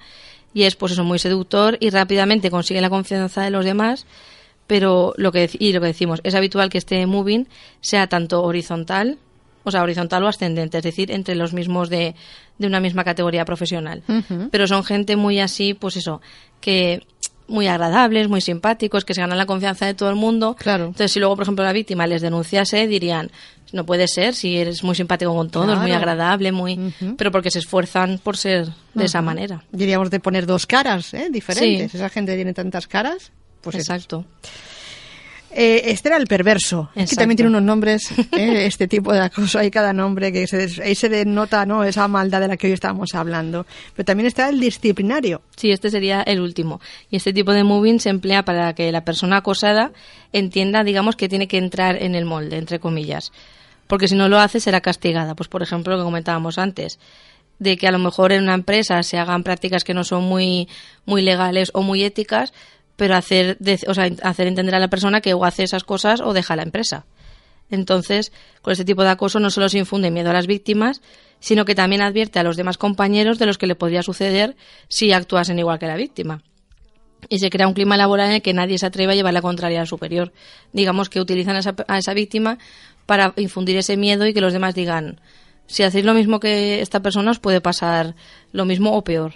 Y 0.53 0.63
es, 0.63 0.75
pues 0.75 0.91
eso, 0.91 1.03
muy 1.03 1.19
seductor 1.19 1.77
y 1.79 1.89
rápidamente 1.89 2.51
consigue 2.51 2.81
la 2.81 2.89
confianza 2.89 3.41
de 3.43 3.51
los 3.51 3.63
demás. 3.63 4.05
Pero 4.67 5.13
lo 5.17 5.31
que, 5.31 5.49
y 5.57 5.73
lo 5.73 5.81
que 5.81 5.87
decimos, 5.87 6.19
es 6.23 6.35
habitual 6.35 6.69
que 6.69 6.77
este 6.77 7.05
moving 7.07 7.47
sea 7.81 8.07
tanto 8.07 8.43
horizontal, 8.43 9.17
o 9.63 9.71
sea, 9.71 9.81
horizontal 9.81 10.23
o 10.23 10.27
ascendente, 10.27 10.77
es 10.77 10.83
decir, 10.83 11.11
entre 11.11 11.35
los 11.35 11.53
mismos 11.53 11.89
de, 11.89 12.13
de 12.59 12.67
una 12.67 12.79
misma 12.79 13.03
categoría 13.03 13.45
profesional. 13.45 14.03
Pero 14.51 14.67
son 14.67 14.83
gente 14.83 15.15
muy 15.15 15.39
así, 15.39 15.73
pues 15.73 15.97
eso, 15.97 16.21
que 16.61 17.01
muy 17.49 17.67
agradables, 17.67 18.29
muy 18.29 18.41
simpáticos, 18.41 19.03
que 19.03 19.13
se 19.13 19.21
ganan 19.21 19.37
la 19.37 19.45
confianza 19.45 19.85
de 19.85 19.93
todo 19.93 20.09
el 20.09 20.15
mundo. 20.15 20.55
Claro. 20.57 20.85
Entonces, 20.85 21.11
si 21.11 21.19
luego, 21.19 21.35
por 21.35 21.43
ejemplo, 21.43 21.65
la 21.65 21.73
víctima 21.73 22.07
les 22.07 22.21
denunciase, 22.21 22.87
dirían, 22.87 23.31
no 23.71 23.85
puede 23.85 24.07
ser, 24.07 24.33
si 24.35 24.57
eres 24.57 24.83
muy 24.83 24.95
simpático 24.95 25.35
con 25.35 25.49
todos, 25.49 25.77
muy 25.79 25.91
agradable, 25.91 26.51
muy... 26.51 26.93
Pero 27.17 27.31
porque 27.31 27.51
se 27.51 27.59
esfuerzan 27.59 28.19
por 28.23 28.37
ser 28.37 28.67
de 28.93 29.05
esa 29.05 29.21
manera. 29.21 29.63
Diríamos 29.71 30.09
de 30.09 30.19
poner 30.19 30.45
dos 30.45 30.65
caras, 30.65 31.13
¿eh? 31.13 31.27
Diferentes. 31.29 31.91
Sí. 31.91 31.97
Esa 31.97 32.09
gente 32.09 32.35
tiene 32.35 32.53
tantas 32.53 32.87
caras. 32.87 33.31
Pues. 33.61 33.75
Exacto. 33.75 34.25
Eh, 35.51 35.81
este 35.85 36.09
era 36.09 36.17
el 36.17 36.27
perverso. 36.27 36.89
Es 36.89 36.93
que 36.93 37.01
Exacto. 37.01 37.21
también 37.21 37.37
tiene 37.37 37.49
unos 37.49 37.63
nombres, 37.63 38.11
¿eh? 38.37 38.65
este 38.65 38.87
tipo 38.87 39.11
de 39.11 39.21
acoso. 39.21 39.59
Hay 39.59 39.71
cada 39.71 39.93
nombre 39.93 40.31
que 40.31 40.45
se, 40.47 40.81
ahí 40.83 40.95
se 40.95 41.09
denota 41.09 41.65
¿no? 41.65 41.83
esa 41.83 42.07
maldad 42.07 42.41
de 42.41 42.47
la 42.47 42.57
que 42.57 42.67
hoy 42.67 42.73
estábamos 42.73 43.15
hablando. 43.15 43.65
Pero 43.95 44.05
también 44.05 44.27
está 44.27 44.49
el 44.49 44.59
disciplinario. 44.59 45.41
Sí, 45.55 45.71
este 45.71 45.89
sería 45.89 46.21
el 46.21 46.39
último. 46.39 46.79
Y 47.09 47.17
este 47.17 47.33
tipo 47.33 47.51
de 47.51 47.63
moving 47.63 47.99
se 47.99 48.09
emplea 48.09 48.43
para 48.43 48.73
que 48.73 48.91
la 48.91 49.03
persona 49.03 49.37
acosada 49.37 49.91
entienda, 50.33 50.83
digamos, 50.83 51.15
que 51.15 51.29
tiene 51.29 51.47
que 51.47 51.57
entrar 51.57 52.01
en 52.01 52.15
el 52.15 52.25
molde, 52.25 52.57
entre 52.57 52.79
comillas. 52.79 53.31
Porque 53.87 54.07
si 54.07 54.15
no 54.15 54.29
lo 54.29 54.39
hace, 54.39 54.59
será 54.59 54.81
castigada. 54.81 55.33
Pues, 55.33 55.49
por 55.49 55.63
ejemplo, 55.63 55.93
lo 55.93 55.99
que 55.99 56.05
comentábamos 56.05 56.59
antes, 56.59 56.99
de 57.57 57.75
que 57.75 57.87
a 57.87 57.91
lo 57.91 57.99
mejor 57.99 58.31
en 58.31 58.43
una 58.43 58.53
empresa 58.53 59.01
se 59.03 59.17
hagan 59.17 59.43
prácticas 59.43 59.83
que 59.83 59.93
no 59.93 60.03
son 60.03 60.23
muy, 60.23 60.67
muy 61.05 61.21
legales 61.21 61.71
o 61.73 61.81
muy 61.81 62.03
éticas, 62.03 62.53
pero 62.99 63.15
hacer, 63.15 63.57
de- 63.59 63.79
o 63.87 63.93
sea, 63.93 64.11
hacer 64.23 64.45
entender 64.47 64.75
a 64.75 64.79
la 64.79 64.89
persona 64.89 65.21
que 65.21 65.33
o 65.33 65.45
hace 65.45 65.63
esas 65.63 65.85
cosas 65.85 66.19
o 66.19 66.33
deja 66.33 66.57
la 66.57 66.63
empresa. 66.63 67.05
Entonces, 67.71 68.33
con 68.61 68.73
este 68.73 68.83
tipo 68.83 69.03
de 69.03 69.09
acoso 69.09 69.39
no 69.39 69.49
solo 69.49 69.69
se 69.69 69.77
infunde 69.77 70.11
miedo 70.11 70.29
a 70.29 70.33
las 70.33 70.47
víctimas, 70.47 71.01
sino 71.39 71.63
que 71.63 71.75
también 71.75 72.01
advierte 72.01 72.37
a 72.39 72.43
los 72.43 72.57
demás 72.57 72.77
compañeros 72.77 73.39
de 73.39 73.45
los 73.45 73.57
que 73.57 73.67
le 73.67 73.75
podría 73.75 74.03
suceder 74.03 74.57
si 74.89 75.13
actuasen 75.13 75.57
igual 75.59 75.79
que 75.79 75.87
la 75.87 75.95
víctima. 75.95 76.43
Y 77.29 77.39
se 77.39 77.49
crea 77.49 77.67
un 77.67 77.73
clima 77.73 77.95
laboral 77.95 78.27
en 78.29 78.35
el 78.35 78.41
que 78.41 78.53
nadie 78.53 78.77
se 78.77 78.85
atreve 78.85 79.13
a 79.13 79.15
llevar 79.15 79.33
la 79.33 79.41
contraria 79.41 79.79
al 79.79 79.87
superior. 79.87 80.33
Digamos 80.73 81.09
que 81.09 81.21
utilizan 81.21 81.55
a 81.55 81.59
esa, 81.59 81.75
a 81.87 81.97
esa 81.97 82.13
víctima 82.13 82.57
para 83.05 83.33
infundir 83.37 83.77
ese 83.77 83.95
miedo 83.95 84.25
y 84.27 84.33
que 84.33 84.41
los 84.41 84.51
demás 84.53 84.75
digan, 84.75 85.21
si 85.67 85.83
hacéis 85.83 86.03
lo 86.05 86.13
mismo 86.13 86.39
que 86.41 86.81
esta 86.81 86.99
persona 87.01 87.31
os 87.31 87.39
puede 87.39 87.61
pasar 87.61 88.15
lo 88.51 88.65
mismo 88.65 88.91
o 88.97 89.03
peor. 89.03 89.35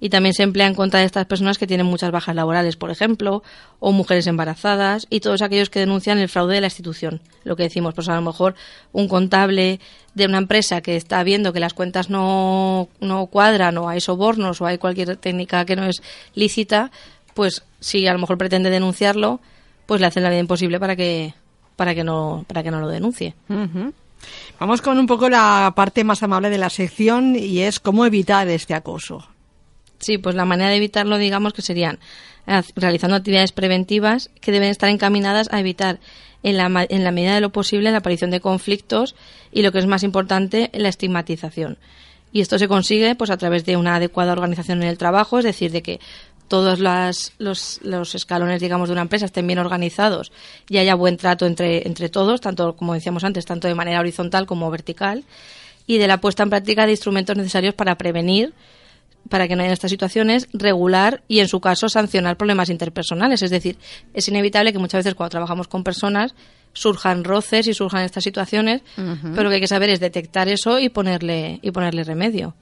Y 0.00 0.10
también 0.10 0.32
se 0.32 0.42
emplea 0.42 0.66
en 0.66 0.74
contra 0.74 1.00
de 1.00 1.06
estas 1.06 1.26
personas 1.26 1.58
que 1.58 1.66
tienen 1.66 1.86
muchas 1.86 2.10
bajas 2.10 2.34
laborales, 2.34 2.76
por 2.76 2.90
ejemplo, 2.90 3.42
o 3.80 3.92
mujeres 3.92 4.26
embarazadas 4.26 5.06
y 5.10 5.20
todos 5.20 5.42
aquellos 5.42 5.70
que 5.70 5.80
denuncian 5.80 6.18
el 6.18 6.28
fraude 6.28 6.54
de 6.54 6.60
la 6.60 6.68
institución. 6.68 7.20
Lo 7.44 7.56
que 7.56 7.64
decimos, 7.64 7.94
pues 7.94 8.08
a 8.08 8.14
lo 8.14 8.22
mejor 8.22 8.54
un 8.92 9.08
contable 9.08 9.80
de 10.14 10.26
una 10.26 10.38
empresa 10.38 10.80
que 10.80 10.96
está 10.96 11.22
viendo 11.22 11.52
que 11.52 11.60
las 11.60 11.74
cuentas 11.74 12.10
no, 12.10 12.88
no 13.00 13.26
cuadran 13.26 13.78
o 13.78 13.88
hay 13.88 14.00
sobornos 14.00 14.60
o 14.60 14.66
hay 14.66 14.78
cualquier 14.78 15.16
técnica 15.16 15.64
que 15.64 15.76
no 15.76 15.84
es 15.84 16.02
lícita, 16.34 16.90
pues 17.34 17.62
si 17.80 18.06
a 18.06 18.12
lo 18.12 18.18
mejor 18.18 18.38
pretende 18.38 18.70
denunciarlo, 18.70 19.40
pues 19.86 20.00
le 20.00 20.06
hacen 20.06 20.22
la 20.22 20.30
vida 20.30 20.40
imposible 20.40 20.78
para 20.78 20.96
que 20.96 21.34
para 21.76 21.94
que 21.94 22.02
no 22.02 22.44
para 22.48 22.62
que 22.62 22.70
no 22.70 22.80
lo 22.80 22.88
denuncie. 22.88 23.34
Vamos 24.58 24.82
con 24.82 24.98
un 24.98 25.06
poco 25.06 25.28
la 25.28 25.72
parte 25.76 26.02
más 26.02 26.22
amable 26.24 26.50
de 26.50 26.58
la 26.58 26.70
sección 26.70 27.36
y 27.36 27.60
es 27.60 27.78
cómo 27.78 28.04
evitar 28.04 28.48
este 28.48 28.74
acoso. 28.74 29.28
Sí, 29.98 30.18
pues 30.18 30.34
la 30.34 30.44
manera 30.44 30.70
de 30.70 30.76
evitarlo, 30.76 31.18
digamos 31.18 31.52
que 31.52 31.62
serían 31.62 31.98
eh, 32.46 32.62
realizando 32.76 33.16
actividades 33.16 33.52
preventivas 33.52 34.30
que 34.40 34.52
deben 34.52 34.70
estar 34.70 34.88
encaminadas 34.88 35.48
a 35.50 35.60
evitar 35.60 35.98
en 36.42 36.56
la, 36.56 36.86
en 36.88 37.04
la 37.04 37.10
medida 37.10 37.34
de 37.34 37.40
lo 37.40 37.50
posible 37.50 37.90
la 37.90 37.98
aparición 37.98 38.30
de 38.30 38.40
conflictos 38.40 39.14
y 39.52 39.62
lo 39.62 39.72
que 39.72 39.78
es 39.78 39.86
más 39.86 40.02
importante, 40.02 40.70
la 40.72 40.88
estigmatización. 40.88 41.78
Y 42.32 42.40
esto 42.40 42.58
se 42.58 42.68
consigue 42.68 43.14
pues 43.14 43.30
a 43.30 43.36
través 43.36 43.64
de 43.64 43.76
una 43.76 43.96
adecuada 43.96 44.32
organización 44.32 44.82
en 44.82 44.88
el 44.88 44.98
trabajo, 44.98 45.38
es 45.38 45.44
decir, 45.44 45.72
de 45.72 45.82
que 45.82 46.00
todos 46.46 46.78
los, 46.78 48.14
escalones, 48.14 48.60
digamos, 48.60 48.88
de 48.88 48.92
una 48.92 49.02
empresa 49.02 49.26
estén 49.26 49.46
bien 49.46 49.58
organizados 49.58 50.32
y 50.68 50.78
haya 50.78 50.94
buen 50.94 51.16
trato 51.16 51.46
entre 51.46 52.08
todos, 52.08 52.40
tanto, 52.40 52.74
como 52.76 52.94
decíamos 52.94 53.24
antes, 53.24 53.44
tanto 53.44 53.68
de 53.68 53.74
manera 53.74 54.00
horizontal 54.00 54.46
como 54.46 54.70
vertical, 54.70 55.24
y 55.86 55.98
de 55.98 56.06
la 56.06 56.20
puesta 56.20 56.42
en 56.42 56.50
práctica 56.50 56.86
de 56.86 56.92
instrumentos 56.92 57.36
necesarios 57.36 57.74
para 57.74 57.96
prevenir 57.96 58.52
para 59.28 59.48
que 59.48 59.56
no 59.56 59.62
haya 59.62 59.72
estas 59.72 59.90
situaciones, 59.90 60.48
regular 60.52 61.22
y, 61.28 61.40
en 61.40 61.48
su 61.48 61.60
caso, 61.60 61.88
sancionar 61.88 62.36
problemas 62.36 62.70
interpersonales. 62.70 63.42
Es 63.42 63.50
decir, 63.50 63.76
es 64.14 64.28
inevitable 64.28 64.72
que 64.72 64.78
muchas 64.78 65.00
veces 65.00 65.14
cuando 65.14 65.30
trabajamos 65.30 65.68
con 65.68 65.84
personas 65.84 66.34
surjan 66.72 67.24
roces 67.24 67.66
y 67.66 67.74
surjan 67.74 68.04
estas 68.04 68.24
situaciones, 68.24 68.82
pero 68.94 69.42
lo 69.44 69.48
que 69.48 69.56
hay 69.56 69.60
que 69.60 69.66
saber 69.66 69.90
es 69.90 70.00
detectar 70.00 70.48
eso 70.48 70.78
y 70.78 70.88
ponerle, 70.88 71.58
y 71.62 71.70
ponerle 71.70 72.04
remedio. 72.04 72.54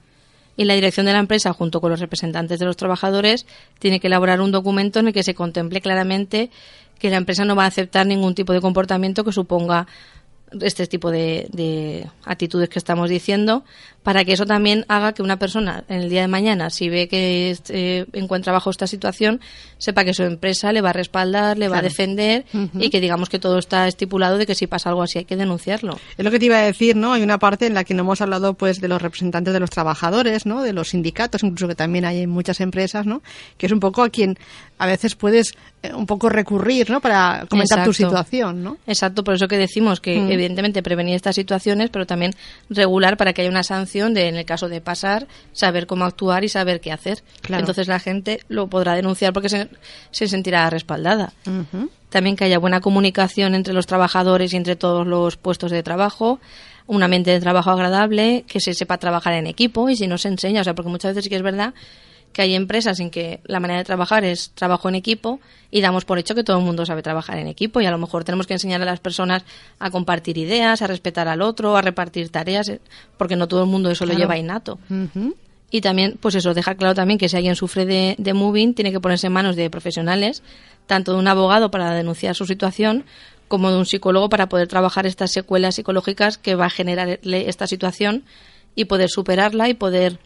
Y 0.55 0.65
la 0.65 0.73
dirección 0.73 1.05
de 1.05 1.13
la 1.13 1.19
empresa, 1.19 1.53
junto 1.53 1.79
con 1.79 1.91
los 1.91 1.99
representantes 1.99 2.57
de 2.57 2.65
los 2.65 2.75
trabajadores, 2.75 3.45
tiene 3.77 3.99
que 3.99 4.07
elaborar 4.07 4.41
un 4.41 4.51
documento 4.51 4.99
en 4.99 5.07
el 5.07 5.13
que 5.13 5.21
se 5.21 5.35
contemple 5.35 5.81
claramente 5.81 6.49
que 6.97 7.11
la 7.11 7.17
empresa 7.17 7.45
no 7.45 7.55
va 7.55 7.65
a 7.65 7.67
aceptar 7.67 8.07
ningún 8.07 8.33
tipo 8.33 8.53
de 8.53 8.61
comportamiento 8.61 9.23
que 9.23 9.31
suponga 9.31 9.85
este 10.61 10.87
tipo 10.87 11.11
de, 11.11 12.07
actitudes 12.23 12.69
que 12.69 12.79
estamos 12.79 13.09
diciendo 13.09 13.65
para 14.07 14.23
que 14.23 14.31
eso 14.31 14.45
también 14.45 14.85
haga 14.87 15.11
que 15.11 15.21
una 15.21 15.37
persona 15.37 15.83
en 15.89 16.03
el 16.03 16.09
día 16.09 16.21
de 16.21 16.29
mañana 16.29 16.69
si 16.69 16.87
ve 16.87 17.09
que 17.09 17.57
eh, 17.67 18.05
encuentra 18.13 18.53
bajo 18.53 18.69
esta 18.69 18.87
situación 18.87 19.41
sepa 19.79 20.05
que 20.05 20.13
su 20.13 20.23
empresa 20.23 20.71
le 20.71 20.79
va 20.79 20.91
a 20.91 20.93
respaldar 20.93 21.57
le 21.57 21.67
va 21.67 21.79
a 21.79 21.81
defender 21.81 22.45
y 22.79 22.89
que 22.89 23.01
digamos 23.01 23.27
que 23.27 23.37
todo 23.37 23.57
está 23.57 23.85
estipulado 23.85 24.37
de 24.37 24.45
que 24.45 24.55
si 24.55 24.65
pasa 24.65 24.87
algo 24.87 25.03
así 25.03 25.17
hay 25.19 25.25
que 25.25 25.35
denunciarlo. 25.35 25.99
Es 26.17 26.23
lo 26.23 26.31
que 26.31 26.39
te 26.39 26.45
iba 26.45 26.57
a 26.57 26.61
decir 26.61 26.95
no 26.95 27.11
hay 27.11 27.21
una 27.21 27.37
parte 27.37 27.65
en 27.65 27.73
la 27.73 27.83
que 27.83 27.93
no 27.93 28.03
hemos 28.03 28.21
hablado 28.21 28.53
pues 28.53 28.79
de 28.79 28.87
los 28.87 29.01
representantes 29.01 29.53
de 29.53 29.59
los 29.59 29.71
trabajadores 29.71 30.45
no 30.45 30.63
de 30.63 30.71
los 30.71 30.91
sindicatos 30.91 31.43
incluso 31.43 31.67
que 31.67 31.75
también 31.75 32.05
hay 32.05 32.21
en 32.21 32.29
muchas 32.29 32.61
empresas 32.61 33.05
no 33.05 33.21
que 33.57 33.65
es 33.65 33.73
un 33.73 33.81
poco 33.81 34.03
a 34.03 34.09
quien 34.09 34.37
a 34.77 34.87
veces 34.87 35.15
puedes 35.15 35.53
eh, 35.83 35.93
un 35.93 36.05
poco 36.05 36.29
recurrir 36.29 36.89
no 36.89 37.01
para 37.01 37.45
comentar 37.49 37.83
tu 37.83 37.91
situación 37.91 38.63
no 38.63 38.77
exacto 38.87 39.25
por 39.25 39.33
eso 39.33 39.49
que 39.49 39.57
decimos 39.57 39.99
que 39.99 40.15
evidentemente 40.15 40.81
prevenir 40.81 41.15
estas 41.15 41.35
situaciones, 41.35 41.89
pero 41.89 42.05
también 42.05 42.33
regular 42.69 43.17
para 43.17 43.33
que 43.33 43.41
haya 43.41 43.51
una 43.51 43.63
sanción 43.63 43.96
de, 44.05 44.27
en 44.27 44.35
el 44.35 44.45
caso 44.45 44.69
de 44.69 44.81
pasar, 44.81 45.27
saber 45.53 45.87
cómo 45.87 46.05
actuar 46.05 46.43
y 46.43 46.49
saber 46.49 46.79
qué 46.81 46.91
hacer. 46.91 47.23
Entonces 47.49 47.87
la 47.87 47.99
gente 47.99 48.39
lo 48.47 48.67
podrá 48.67 48.95
denunciar 48.95 49.33
porque 49.33 49.49
se, 49.49 49.69
se 50.11 50.27
sentirá 50.27 50.69
respaldada. 50.69 51.33
También 52.09 52.35
que 52.35 52.45
haya 52.45 52.59
buena 52.59 52.79
comunicación 52.79 53.55
entre 53.55 53.73
los 53.73 53.87
trabajadores 53.87 54.53
y 54.53 54.57
entre 54.57 54.75
todos 54.75 55.05
los 55.05 55.37
puestos 55.37 55.71
de 55.71 55.83
trabajo 55.83 56.39
un 56.87 57.03
ambiente 57.03 57.31
de 57.31 57.39
trabajo 57.41 57.69
agradable, 57.69 58.45
que 58.47 58.61
se 58.61 58.73
sepa 58.73 58.97
trabajar 58.97 59.33
en 59.33 59.45
equipo 59.45 59.89
y 59.89 59.97
si 59.97 60.07
no 60.07 60.17
se 60.17 60.29
enseña, 60.29 60.61
o 60.61 60.63
sea, 60.63 60.73
porque 60.73 60.89
muchas 60.89 61.11
veces 61.11 61.25
sí 61.25 61.29
que 61.29 61.35
es 61.35 61.41
verdad 61.41 61.73
que 62.37 62.43
hay 62.43 62.53
empresas 62.53 62.99
en 62.99 63.09
que 63.09 63.39
la 63.45 63.59
manera 63.59 63.79
de 63.79 63.83
trabajar 63.83 64.23
es 64.23 64.51
trabajo 64.51 64.87
en 64.87 64.93
equipo 64.93 65.39
y 65.71 65.81
damos 65.81 66.05
por 66.05 66.19
hecho 66.19 66.35
que 66.35 66.43
todo 66.43 66.59
el 66.59 66.63
mundo 66.63 66.85
sabe 66.85 67.01
trabajar 67.01 67.39
en 67.39 67.47
equipo 67.47 67.81
y 67.81 67.87
a 67.87 67.89
lo 67.89 67.97
mejor 67.97 68.23
tenemos 68.25 68.45
que 68.45 68.53
enseñar 68.53 68.79
a 68.79 68.85
las 68.85 68.99
personas 68.99 69.43
a 69.79 69.89
compartir 69.89 70.37
ideas, 70.37 70.83
a 70.83 70.85
respetar 70.85 71.27
al 71.27 71.41
otro, 71.41 71.75
a 71.75 71.81
repartir 71.81 72.29
tareas, 72.29 72.69
eh, 72.69 72.79
porque 73.17 73.35
no 73.35 73.47
todo 73.47 73.63
el 73.63 73.69
mundo 73.71 73.89
eso 73.89 74.05
lo 74.05 74.13
lleva 74.13 74.37
innato. 74.37 74.77
Y 75.71 75.81
también, 75.81 76.19
pues 76.21 76.35
eso, 76.35 76.53
dejar 76.53 76.77
claro 76.77 76.93
también 76.93 77.17
que 77.17 77.27
si 77.27 77.35
alguien 77.37 77.55
sufre 77.55 77.87
de, 77.87 78.13
de 78.19 78.33
moving, 78.35 78.75
tiene 78.75 78.91
que 78.91 78.99
ponerse 78.99 79.25
en 79.25 79.33
manos 79.33 79.55
de 79.55 79.71
profesionales, 79.71 80.43
tanto 80.85 81.13
de 81.13 81.17
un 81.17 81.27
abogado 81.27 81.71
para 81.71 81.91
denunciar 81.95 82.35
su 82.35 82.45
situación, 82.45 83.03
como 83.47 83.71
de 83.71 83.79
un 83.79 83.87
psicólogo 83.87 84.29
para 84.29 84.47
poder 84.47 84.67
trabajar 84.67 85.07
estas 85.07 85.31
secuelas 85.31 85.73
psicológicas 85.73 86.37
que 86.37 86.53
va 86.53 86.67
a 86.67 86.69
generarle 86.69 87.49
esta 87.49 87.65
situación 87.65 88.25
y 88.75 88.85
poder 88.85 89.09
superarla 89.09 89.69
y 89.69 89.73
poder 89.73 90.19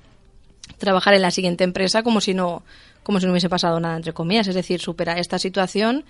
trabajar 0.77 1.13
en 1.13 1.21
la 1.21 1.31
siguiente 1.31 1.63
empresa 1.63 2.03
como 2.03 2.21
si 2.21 2.33
no 2.33 2.63
como 3.03 3.19
si 3.19 3.25
no 3.25 3.31
hubiese 3.31 3.49
pasado 3.49 3.79
nada 3.79 3.95
entre 3.95 4.13
comillas, 4.13 4.47
es 4.47 4.55
decir, 4.55 4.79
superar 4.79 5.17
esta 5.17 5.39
situación, 5.39 6.03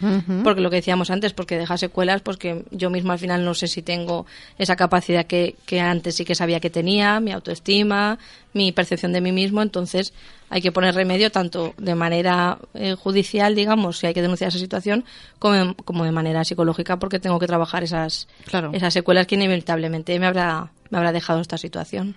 porque 0.43 0.62
lo 0.62 0.69
que 0.69 0.77
decíamos 0.77 1.10
antes, 1.10 1.34
porque 1.34 1.58
deja 1.58 1.77
secuelas, 1.77 2.21
porque 2.21 2.65
yo 2.71 2.89
mismo 2.89 3.13
al 3.13 3.19
final 3.19 3.45
no 3.45 3.54
sé 3.54 3.67
si 3.67 3.82
tengo 3.82 4.25
esa 4.58 4.75
capacidad 4.75 5.25
que, 5.25 5.56
que 5.65 5.80
antes 5.80 6.15
sí 6.15 6.25
que 6.25 6.36
sabía 6.36 6.60
que 6.60 6.69
tenía, 6.69 7.19
mi 7.19 7.32
autoestima, 7.32 8.19
mi 8.54 8.71
percepción 8.73 9.13
de 9.13 9.21
mí 9.21 9.32
mismo, 9.32 9.62
entonces 9.62 10.13
hay 10.49 10.62
que 10.62 10.73
poner 10.73 10.93
remedio 10.93 11.32
tanto 11.32 11.73
de 11.77 11.95
manera 11.95 12.58
eh, 12.73 12.95
judicial, 12.95 13.56
digamos, 13.56 13.99
si 13.99 14.08
hay 14.08 14.13
que 14.13 14.21
denunciar 14.21 14.49
esa 14.49 14.60
situación, 14.60 15.06
como, 15.39 15.75
como 15.75 16.04
de 16.04 16.12
manera 16.12 16.43
psicológica, 16.43 16.99
porque 16.99 17.19
tengo 17.19 17.39
que 17.39 17.47
trabajar 17.47 17.84
esas, 17.84 18.27
esas 18.73 18.93
secuelas 18.93 19.27
que 19.27 19.36
inevitablemente 19.36 20.19
me 20.19 20.27
habrá 20.27 20.71
me 20.91 20.97
habrá 20.97 21.13
dejado 21.13 21.39
esta 21.39 21.58
situación. 21.58 22.15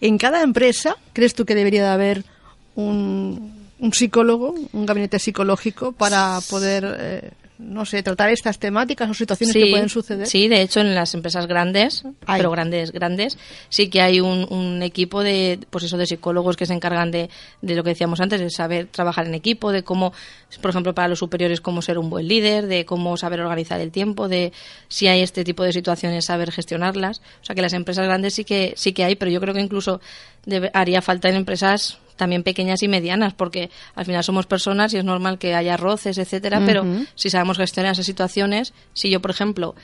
En 0.00 0.18
cada 0.18 0.42
empresa, 0.42 0.96
¿crees 1.12 1.34
tú 1.34 1.46
que 1.46 1.54
debería 1.54 1.84
de 1.84 1.90
haber 1.90 2.24
un, 2.74 3.55
un 3.78 3.92
psicólogo, 3.92 4.54
un 4.72 4.86
gabinete 4.86 5.18
psicológico 5.18 5.92
para 5.92 6.38
poder 6.48 6.96
eh, 6.98 7.30
no 7.58 7.86
sé, 7.86 8.02
tratar 8.02 8.30
estas 8.30 8.58
temáticas 8.58 9.08
o 9.08 9.14
situaciones 9.14 9.54
que 9.54 9.70
pueden 9.70 9.88
suceder. 9.88 10.26
Sí, 10.26 10.48
de 10.48 10.60
hecho 10.60 10.80
en 10.80 10.94
las 10.94 11.14
empresas 11.14 11.46
grandes, 11.46 12.04
pero 12.26 12.50
grandes, 12.50 12.92
grandes, 12.92 13.38
sí 13.68 13.88
que 13.88 14.02
hay 14.02 14.20
un, 14.20 14.46
un, 14.50 14.82
equipo 14.82 15.22
de, 15.22 15.58
pues 15.70 15.84
eso, 15.84 15.96
de 15.96 16.06
psicólogos 16.06 16.56
que 16.56 16.66
se 16.66 16.74
encargan 16.74 17.10
de, 17.10 17.30
de 17.62 17.74
lo 17.74 17.82
que 17.82 17.90
decíamos 17.90 18.20
antes, 18.20 18.40
de 18.40 18.50
saber 18.50 18.88
trabajar 18.88 19.26
en 19.26 19.34
equipo, 19.34 19.72
de 19.72 19.82
cómo, 19.82 20.12
por 20.60 20.70
ejemplo, 20.70 20.94
para 20.94 21.08
los 21.08 21.18
superiores, 21.18 21.60
cómo 21.60 21.80
ser 21.80 21.98
un 21.98 22.10
buen 22.10 22.28
líder, 22.28 22.66
de 22.66 22.84
cómo 22.84 23.16
saber 23.16 23.40
organizar 23.40 23.80
el 23.80 23.90
tiempo, 23.90 24.28
de 24.28 24.52
si 24.88 25.06
hay 25.08 25.22
este 25.22 25.44
tipo 25.44 25.62
de 25.62 25.72
situaciones, 25.72 26.26
saber 26.26 26.52
gestionarlas. 26.52 27.22
O 27.40 27.44
sea 27.44 27.54
que 27.54 27.62
las 27.62 27.72
empresas 27.72 28.04
grandes 28.04 28.34
sí 28.34 28.44
que, 28.44 28.74
sí 28.76 28.92
que 28.92 29.04
hay, 29.04 29.16
pero 29.16 29.30
yo 29.30 29.40
creo 29.40 29.54
que 29.54 29.60
incluso 29.60 30.00
haría 30.74 31.00
falta 31.00 31.28
en 31.28 31.36
empresas 31.36 31.98
también 32.16 32.42
pequeñas 32.42 32.82
y 32.82 32.88
medianas, 32.88 33.34
porque 33.34 33.70
al 33.94 34.04
final 34.04 34.24
somos 34.24 34.46
personas 34.46 34.92
y 34.94 34.98
es 34.98 35.04
normal 35.04 35.38
que 35.38 35.54
haya 35.54 35.76
roces, 35.76 36.18
etcétera, 36.18 36.62
pero 36.64 36.84
si 37.14 37.30
sabemos 37.30 37.58
gestionar 37.58 37.92
esas 37.92 38.06
situaciones, 38.06 38.72
si 38.92 39.10
yo, 39.10 39.20
por 39.20 39.30
ejemplo, 39.30 39.74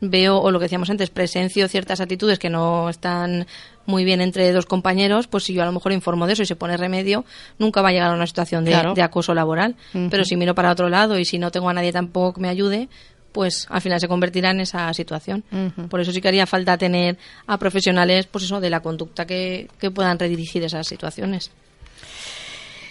veo, 0.00 0.38
o 0.38 0.50
lo 0.50 0.58
que 0.58 0.64
decíamos 0.64 0.90
antes, 0.90 1.10
presencio 1.10 1.68
ciertas 1.68 2.00
actitudes 2.00 2.38
que 2.38 2.48
no 2.48 2.88
están 2.88 3.46
muy 3.86 4.04
bien 4.04 4.20
entre 4.20 4.50
dos 4.52 4.66
compañeros, 4.66 5.26
pues 5.26 5.44
si 5.44 5.52
yo 5.52 5.62
a 5.62 5.66
lo 5.66 5.72
mejor 5.72 5.92
informo 5.92 6.26
de 6.26 6.34
eso 6.34 6.42
y 6.42 6.46
se 6.46 6.56
pone 6.56 6.76
remedio, 6.76 7.24
nunca 7.58 7.82
va 7.82 7.90
a 7.90 7.92
llegar 7.92 8.10
a 8.10 8.14
una 8.14 8.26
situación 8.26 8.64
de, 8.64 9.02
acoso 9.02 9.34
laboral. 9.34 9.76
Pero 10.10 10.24
si 10.24 10.36
miro 10.36 10.54
para 10.54 10.70
otro 10.70 10.88
lado 10.88 11.18
y 11.18 11.24
si 11.24 11.38
no 11.38 11.50
tengo 11.50 11.68
a 11.68 11.74
nadie 11.74 11.92
tampoco 11.92 12.34
que 12.34 12.40
me 12.40 12.48
ayude, 12.48 12.88
pues 13.32 13.66
al 13.68 13.80
final 13.80 14.00
se 14.00 14.08
convertirá 14.08 14.50
en 14.50 14.60
esa 14.60 14.92
situación. 14.94 15.44
Por 15.88 16.00
eso 16.00 16.12
sí 16.12 16.20
que 16.20 16.28
haría 16.28 16.46
falta 16.46 16.78
tener 16.78 17.18
a 17.46 17.58
profesionales, 17.58 18.26
pues 18.26 18.44
eso, 18.44 18.60
de 18.60 18.70
la 18.70 18.80
conducta 18.80 19.26
que, 19.26 19.68
que 19.78 19.90
puedan 19.90 20.18
redirigir 20.18 20.62
esas 20.62 20.86
situaciones. 20.86 21.50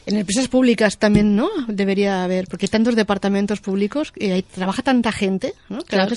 En 0.10 0.17
empresas 0.17 0.48
públicas 0.48 0.98
también, 0.98 1.36
¿no? 1.36 1.50
Debería 1.67 2.24
haber, 2.24 2.48
porque 2.48 2.65
hay 2.65 2.69
tantos 2.69 2.95
departamentos 2.95 3.62
públicos 3.62 4.12
y 4.15 4.32
hay, 4.32 4.41
trabaja 4.41 4.82
tanta 4.82 5.12
gente, 5.12 5.54
¿no? 5.69 5.82
claro, 5.84 6.15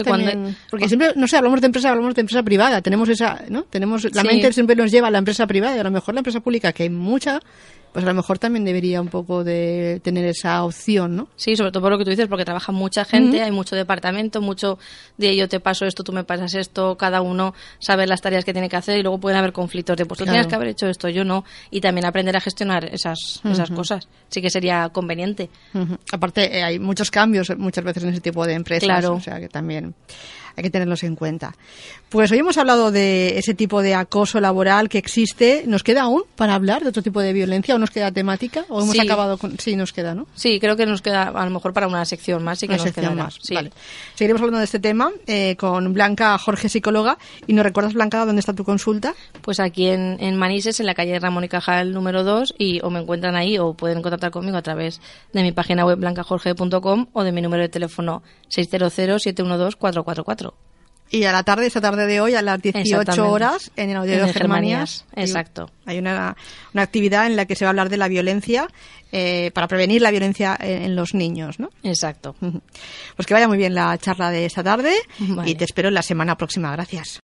porque 0.70 0.88
siempre, 0.88 1.12
no 1.16 1.28
sé, 1.28 1.36
hablamos 1.36 1.60
de 1.60 1.66
empresa, 1.66 1.90
hablamos 1.90 2.14
de 2.14 2.20
empresa 2.22 2.42
privada, 2.42 2.80
tenemos 2.80 3.08
esa, 3.08 3.42
¿no? 3.48 3.64
Tenemos, 3.64 4.06
la 4.14 4.24
mente 4.24 4.52
siempre 4.52 4.76
nos 4.76 4.90
lleva 4.90 5.08
a 5.08 5.10
la 5.10 5.18
empresa 5.18 5.46
privada 5.46 5.76
y 5.76 5.80
a 5.80 5.84
lo 5.84 5.90
mejor 5.90 6.14
la 6.14 6.20
empresa 6.20 6.40
pública, 6.40 6.72
que 6.72 6.84
hay 6.84 6.90
mucha, 6.90 7.40
pues 7.92 8.04
a 8.04 8.08
lo 8.08 8.14
mejor 8.14 8.38
también 8.38 8.64
debería 8.64 9.00
un 9.00 9.08
poco 9.08 9.44
de 9.44 10.00
tener 10.02 10.24
esa 10.24 10.64
opción, 10.64 11.16
¿no? 11.16 11.28
Sí, 11.36 11.56
sobre 11.56 11.72
todo 11.72 11.82
por 11.82 11.92
lo 11.92 11.98
que 11.98 12.04
tú 12.04 12.10
dices, 12.10 12.26
porque 12.26 12.44
trabaja 12.44 12.72
mucha 12.72 13.04
gente, 13.04 13.42
hay 13.42 13.50
mucho 13.50 13.76
departamento, 13.76 14.40
mucho 14.40 14.78
de 15.18 15.36
yo 15.36 15.48
te 15.48 15.60
paso 15.60 15.84
esto, 15.84 16.02
tú 16.02 16.12
me 16.12 16.24
pasas 16.24 16.54
esto, 16.54 16.96
cada 16.96 17.20
uno 17.20 17.54
sabe 17.78 18.06
las 18.06 18.22
tareas 18.22 18.44
que 18.44 18.52
tiene 18.52 18.68
que 18.68 18.76
hacer 18.76 18.98
y 18.98 19.02
luego 19.02 19.18
pueden 19.18 19.38
haber 19.38 19.52
conflictos 19.52 19.96
de 19.96 20.06
pues 20.06 20.18
tú 20.18 20.24
tienes 20.24 20.46
que 20.46 20.54
haber 20.54 20.68
hecho 20.68 20.86
esto, 20.88 21.08
yo 21.08 21.24
no, 21.24 21.44
y 21.70 21.80
también 21.80 22.06
aprender 22.06 22.36
a 22.36 22.40
gestionar 22.40 22.86
esas, 22.86 23.40
esas 23.44 23.70
cosas. 23.70 24.08
Sí 24.28 24.40
que 24.40 24.50
sería 24.50 24.88
conveniente. 24.88 25.50
Aparte, 26.12 26.58
eh, 26.58 26.62
hay 26.62 26.78
muchos 26.78 27.10
cambios 27.10 27.56
muchas 27.58 27.84
veces 27.84 28.04
en 28.04 28.10
ese 28.10 28.20
tipo 28.20 28.46
de 28.46 28.54
empresas, 28.54 28.84
claro. 28.86 29.14
o 29.14 29.20
sea 29.20 29.38
que 29.38 29.48
también 29.48 29.94
hay 30.56 30.62
que 30.62 30.70
tenerlos 30.70 31.02
en 31.04 31.16
cuenta. 31.16 31.54
Pues 32.08 32.30
hoy 32.30 32.38
hemos 32.38 32.58
hablado 32.58 32.90
de 32.92 33.38
ese 33.38 33.54
tipo 33.54 33.80
de 33.82 33.94
acoso 33.94 34.40
laboral 34.40 34.88
que 34.88 34.98
existe. 34.98 35.64
¿Nos 35.66 35.82
queda 35.82 36.02
aún 36.02 36.22
para 36.36 36.54
hablar 36.54 36.82
de 36.82 36.90
otro 36.90 37.02
tipo 37.02 37.20
de 37.20 37.32
violencia 37.32 37.74
o 37.74 37.78
nos 37.78 37.90
queda 37.90 38.10
temática? 38.12 38.64
¿O 38.68 38.82
hemos 38.82 38.92
Sí. 38.92 39.00
acabado 39.00 39.38
con.? 39.38 39.58
Sí, 39.58 39.76
nos 39.76 39.92
queda, 39.92 40.14
¿no? 40.14 40.26
Sí, 40.34 40.60
creo 40.60 40.76
que 40.76 40.84
nos 40.86 41.00
queda 41.02 41.22
a 41.24 41.44
lo 41.44 41.50
mejor 41.50 41.72
para 41.72 41.86
una 41.86 42.04
sección 42.04 42.42
más. 42.44 42.58
Sí 42.58 42.66
que 42.66 42.74
Una 42.74 42.76
nos 42.78 42.84
sección 42.84 43.06
quedará. 43.12 43.24
más. 43.24 43.38
Sí. 43.42 43.54
Vale. 43.54 43.72
Seguiremos 44.14 44.42
hablando 44.42 44.58
de 44.58 44.64
este 44.64 44.78
tema 44.80 45.10
eh, 45.26 45.56
con 45.58 45.92
Blanca 45.94 46.36
Jorge, 46.38 46.68
psicóloga. 46.68 47.16
¿Y 47.46 47.54
nos 47.54 47.64
recuerdas, 47.64 47.94
Blanca, 47.94 48.24
dónde 48.26 48.40
está 48.40 48.52
tu 48.52 48.64
consulta? 48.64 49.14
Pues 49.40 49.58
aquí 49.60 49.86
en, 49.88 50.18
en 50.20 50.36
Manises, 50.36 50.80
en 50.80 50.86
la 50.86 50.94
calle 50.94 51.18
Ramón 51.18 51.44
y 51.44 51.48
Cajal 51.48 51.92
número 51.92 52.24
2, 52.24 52.54
y 52.58 52.80
o 52.82 52.90
me 52.90 53.00
encuentran 53.00 53.36
ahí 53.36 53.58
o 53.58 53.74
pueden 53.74 54.02
contactar 54.02 54.30
conmigo 54.30 54.56
a 54.58 54.62
través 54.62 55.00
de 55.32 55.42
mi 55.42 55.52
página 55.52 55.86
web 55.86 55.98
blancajorge.com 55.98 57.06
o 57.12 57.22
de 57.24 57.32
mi 57.32 57.40
número 57.40 57.62
de 57.62 57.68
teléfono 57.68 58.22
600-712-444. 58.54 60.41
Y 61.12 61.24
a 61.24 61.32
la 61.32 61.42
tarde, 61.42 61.66
esta 61.66 61.80
tarde 61.82 62.06
de 62.06 62.20
hoy, 62.22 62.34
a 62.34 62.40
las 62.40 62.60
18 62.62 62.80
Exactamente. 62.80 63.20
horas, 63.20 63.70
en 63.76 63.90
el 63.90 63.96
Auditorio 63.98 64.22
En 64.22 64.28
el 64.30 64.34
Germanías. 64.34 65.04
Exacto. 65.14 65.70
Hay 65.84 65.98
una, 65.98 66.34
una 66.72 66.82
actividad 66.82 67.26
en 67.26 67.36
la 67.36 67.44
que 67.44 67.54
se 67.54 67.66
va 67.66 67.68
a 67.68 67.72
hablar 67.72 67.90
de 67.90 67.98
la 67.98 68.08
violencia, 68.08 68.66
eh, 69.12 69.50
para 69.52 69.68
prevenir 69.68 70.00
la 70.00 70.10
violencia 70.10 70.56
en, 70.58 70.84
en 70.84 70.96
los 70.96 71.12
niños, 71.12 71.60
¿no? 71.60 71.68
Exacto. 71.82 72.34
Pues 73.14 73.26
que 73.26 73.34
vaya 73.34 73.46
muy 73.46 73.58
bien 73.58 73.74
la 73.74 73.96
charla 73.98 74.30
de 74.30 74.46
esta 74.46 74.62
tarde 74.64 74.94
Vale. 75.18 75.50
y 75.50 75.54
te 75.54 75.64
espero 75.64 75.90
la 75.90 76.00
semana 76.00 76.34
próxima. 76.38 76.72
Gracias. 76.72 77.20